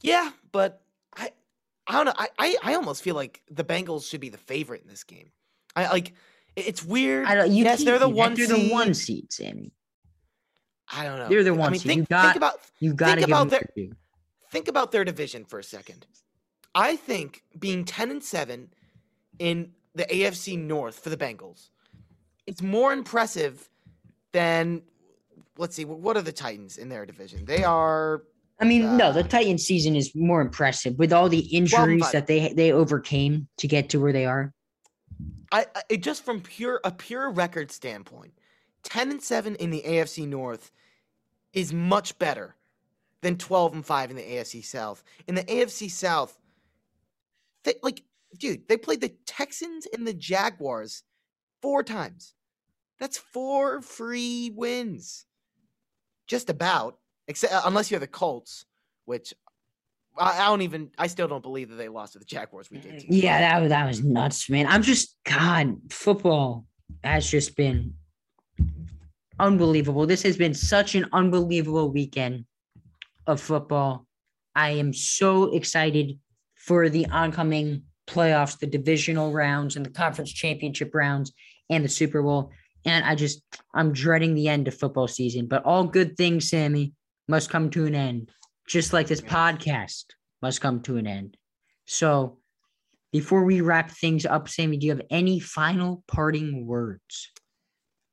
Yeah, 0.00 0.30
but 0.50 0.82
I, 1.16 1.30
I 1.86 1.92
don't 1.92 2.06
know. 2.06 2.14
I, 2.16 2.28
I, 2.38 2.56
I 2.62 2.74
almost 2.74 3.02
feel 3.02 3.14
like 3.14 3.42
the 3.50 3.64
Bengals 3.64 4.08
should 4.08 4.20
be 4.20 4.28
the 4.28 4.38
favorite 4.38 4.82
in 4.82 4.88
this 4.88 5.04
game. 5.04 5.30
I 5.76 5.88
like. 5.90 6.14
It- 6.56 6.66
It's 6.68 6.84
weird. 6.84 7.26
I 7.26 7.34
don't. 7.34 7.50
You 7.52 7.64
yes, 7.64 7.84
they're 7.84 7.98
the 7.98 8.08
one 8.08 8.34
They're 8.34 8.46
the 8.46 8.68
one 8.70 8.94
seed, 8.94 9.32
Sammy. 9.32 9.72
I 10.92 11.04
don't 11.04 11.18
know. 11.18 11.28
They're 11.28 11.42
the 11.44 11.50
I 11.50 11.54
one 11.54 11.72
mean, 11.72 11.80
seed. 11.80 11.88
think, 11.88 12.00
You 12.00 12.06
got- 12.06 12.22
think 12.24 12.36
about 12.36 12.60
You 12.80 12.94
got 12.94 13.14
to 13.14 13.20
give 13.20 13.28
about 13.30 13.50
their 13.50 13.68
think 14.50 14.68
about 14.68 14.92
their 14.92 15.04
division 15.04 15.44
for 15.44 15.58
a 15.58 15.64
second. 15.64 16.06
I 16.74 16.96
think 16.96 17.42
being 17.58 17.84
10 17.84 18.10
and 18.10 18.22
7 18.22 18.68
in 19.38 19.72
the 19.94 20.04
AFC 20.04 20.56
North 20.58 20.98
for 20.98 21.10
the 21.10 21.16
Bengals 21.16 21.70
it's 22.46 22.60
more 22.62 22.92
impressive 22.92 23.68
than 24.32 24.82
let's 25.56 25.74
see 25.74 25.84
what 25.84 26.16
are 26.16 26.22
the 26.22 26.32
Titans 26.32 26.76
in 26.78 26.88
their 26.88 27.06
division? 27.06 27.44
They 27.46 27.64
are 27.64 28.22
I 28.60 28.64
mean, 28.64 28.96
no, 28.96 29.12
the 29.12 29.20
Uh, 29.20 29.28
Titans 29.28 29.64
season 29.64 29.96
is 29.96 30.14
more 30.14 30.40
impressive 30.40 30.96
with 30.98 31.12
all 31.12 31.28
the 31.28 31.40
injuries 31.40 32.02
five. 32.04 32.12
that 32.12 32.26
they 32.28 32.52
they 32.52 32.70
overcame 32.72 33.48
to 33.58 33.66
get 33.66 33.88
to 33.90 33.98
where 34.00 34.12
they 34.12 34.26
are. 34.26 34.52
I, 35.52 35.66
I 35.74 35.82
it 35.88 36.02
just 36.02 36.24
from 36.24 36.40
pure 36.40 36.80
a 36.84 36.90
pure 36.90 37.30
record 37.30 37.70
standpoint, 37.70 38.32
10 38.84 39.10
and 39.10 39.22
7 39.22 39.54
in 39.56 39.70
the 39.70 39.82
AFC 39.86 40.26
North 40.26 40.70
is 41.52 41.72
much 41.72 42.18
better 42.18 42.56
than 43.22 43.38
12 43.38 43.74
and 43.74 43.86
5 43.86 44.10
in 44.10 44.16
the 44.16 44.22
AFC 44.22 44.64
South. 44.64 45.02
In 45.26 45.34
the 45.34 45.44
AFC 45.44 45.90
South, 45.90 46.38
they 47.64 47.74
like 47.82 48.02
dude, 48.38 48.68
they 48.68 48.76
played 48.76 49.00
the 49.00 49.14
Texans 49.26 49.86
and 49.92 50.06
the 50.06 50.14
Jaguars 50.14 51.02
four 51.62 51.82
times. 51.82 52.34
That's 52.98 53.18
four 53.18 53.80
free 53.80 54.50
wins. 54.54 55.26
Just 56.26 56.50
about. 56.50 56.98
Except 57.26 57.52
uh, 57.52 57.62
unless 57.64 57.90
you're 57.90 58.00
the 58.00 58.06
Colts, 58.06 58.66
which 59.06 59.32
I, 60.16 60.46
don't 60.48 60.62
even 60.62 60.90
I 60.96 61.08
still 61.08 61.26
don't 61.26 61.42
believe 61.42 61.70
that 61.70 61.76
they 61.76 61.88
lost 61.88 62.12
to 62.12 62.18
the 62.18 62.24
Jaguars 62.24 62.70
week 62.70 62.84
18. 62.86 63.06
Yeah, 63.10 63.40
that 63.40 63.60
was 63.60 63.68
that 63.70 63.86
was 63.86 64.02
nuts, 64.02 64.48
man. 64.48 64.66
I'm 64.66 64.82
just 64.82 65.16
God, 65.24 65.76
football 65.90 66.66
has 67.02 67.28
just 67.28 67.56
been 67.56 67.94
unbelievable. 69.38 70.06
This 70.06 70.22
has 70.22 70.36
been 70.36 70.54
such 70.54 70.94
an 70.94 71.06
unbelievable 71.12 71.90
weekend 71.90 72.44
of 73.26 73.40
football. 73.40 74.06
I 74.54 74.70
am 74.70 74.92
so 74.92 75.54
excited 75.54 76.18
for 76.54 76.88
the 76.88 77.06
oncoming 77.06 77.82
playoffs, 78.06 78.58
the 78.58 78.66
divisional 78.66 79.32
rounds 79.32 79.76
and 79.76 79.84
the 79.84 79.90
conference 79.90 80.32
championship 80.32 80.94
rounds 80.94 81.32
and 81.70 81.84
the 81.84 81.88
Super 81.88 82.22
Bowl. 82.22 82.50
And 82.84 83.04
I 83.04 83.14
just 83.14 83.42
I'm 83.74 83.92
dreading 83.92 84.34
the 84.34 84.48
end 84.48 84.68
of 84.68 84.74
football 84.74 85.08
season. 85.08 85.46
But 85.46 85.64
all 85.64 85.84
good 85.84 86.16
things, 86.16 86.50
Sammy, 86.50 86.92
must 87.28 87.50
come 87.50 87.70
to 87.70 87.86
an 87.86 87.94
end. 87.94 88.30
Just 88.66 88.92
like 88.92 89.06
this 89.06 89.20
podcast 89.20 90.04
must 90.42 90.60
come 90.60 90.80
to 90.82 90.96
an 90.96 91.06
end. 91.06 91.36
So 91.86 92.38
before 93.12 93.44
we 93.44 93.60
wrap 93.60 93.90
things 93.90 94.26
up, 94.26 94.48
Sammy, 94.48 94.76
do 94.76 94.86
you 94.86 94.92
have 94.92 95.06
any 95.10 95.38
final 95.38 96.02
parting 96.08 96.66
words? 96.66 97.30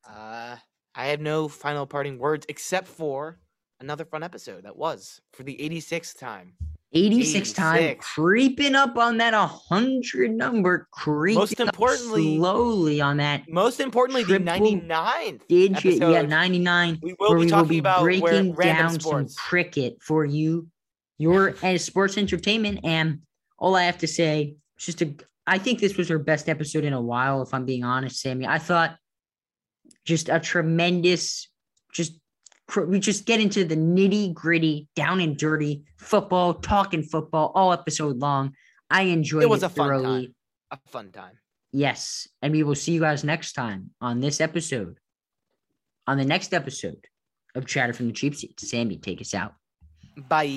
Uh, 0.07 0.57
I 0.93 1.07
have 1.07 1.21
no 1.21 1.47
final 1.47 1.87
parting 1.87 2.19
words 2.19 2.45
except 2.49 2.87
for 2.87 3.39
another 3.79 4.05
fun 4.05 4.23
episode 4.23 4.65
that 4.65 4.77
was 4.77 5.21
for 5.33 5.43
the 5.43 5.57
86th 5.57 6.19
time. 6.19 6.53
86 6.93 7.54
time 7.54 7.77
86. 7.77 8.13
creeping 8.13 8.75
up 8.75 8.97
on 8.97 9.17
that 9.17 9.34
100 9.34 10.32
number, 10.32 10.88
creeping 10.91 11.39
Most 11.39 11.60
up 11.62 11.69
importantly- 11.69 12.38
slowly 12.38 13.01
on 13.01 13.17
that 13.17 13.47
Most 13.49 13.80
importantly, 13.80 14.23
the 14.23 14.39
99th. 14.39 15.47
digit. 15.47 15.99
Yeah, 16.01 16.21
99. 16.23 16.99
We 17.01 17.15
will 17.19 17.36
be 17.36 17.39
we 17.41 17.47
talking 17.47 17.60
will 17.63 17.69
be 17.69 17.77
about 17.80 18.01
breaking 18.04 18.54
down 18.56 18.99
some 18.99 19.27
cricket 19.38 19.97
for 20.01 20.25
you, 20.25 20.67
your 21.17 21.56
and 21.62 21.80
sports 21.80 22.17
entertainment. 22.17 22.82
And 22.84 23.19
all 23.58 23.75
I 23.75 23.84
have 23.84 23.99
to 23.99 24.08
say, 24.08 24.56
just 24.77 25.01
a, 25.01 25.13
I 25.47 25.58
think 25.60 25.80
this 25.80 25.95
was 25.95 26.12
our 26.12 26.19
best 26.19 26.49
episode 26.49 26.84
in 26.84 26.93
a 26.93 27.01
while. 27.01 27.41
If 27.41 27.54
I'm 27.54 27.65
being 27.65 27.84
honest, 27.84 28.19
Sammy, 28.19 28.45
I 28.45 28.58
thought 28.58 28.97
just 30.06 30.30
a 30.30 30.39
tremendous, 30.39 31.47
just 31.93 32.13
we 32.75 32.99
just 32.99 33.25
get 33.25 33.39
into 33.39 33.63
the 33.65 33.75
nitty 33.75 34.34
gritty, 34.34 34.88
down 34.95 35.19
and 35.19 35.38
dirty 35.38 35.84
football, 35.97 36.55
talking 36.55 37.03
football 37.03 37.51
all 37.55 37.73
episode 37.73 38.17
long. 38.17 38.53
I 38.89 39.03
enjoyed 39.03 39.43
It 39.43 39.49
was 39.49 39.63
it 39.63 39.67
a 39.67 39.69
fun 39.69 40.03
time. 40.03 40.36
A 40.71 40.77
fun 40.88 41.12
time. 41.12 41.38
Yes. 41.71 42.27
And 42.41 42.53
we 42.53 42.63
will 42.63 42.75
see 42.75 42.93
you 42.93 42.99
guys 42.99 43.23
next 43.23 43.53
time 43.53 43.91
on 44.01 44.19
this 44.19 44.41
episode. 44.41 44.97
On 46.07 46.17
the 46.17 46.25
next 46.25 46.53
episode 46.53 47.05
of 47.55 47.65
Chatter 47.65 47.93
from 47.93 48.07
the 48.07 48.13
Cheap 48.13 48.36
Seats. 48.36 48.69
Sammy, 48.69 48.97
take 48.97 49.21
us 49.21 49.34
out. 49.34 49.53
Bye. 50.27 50.47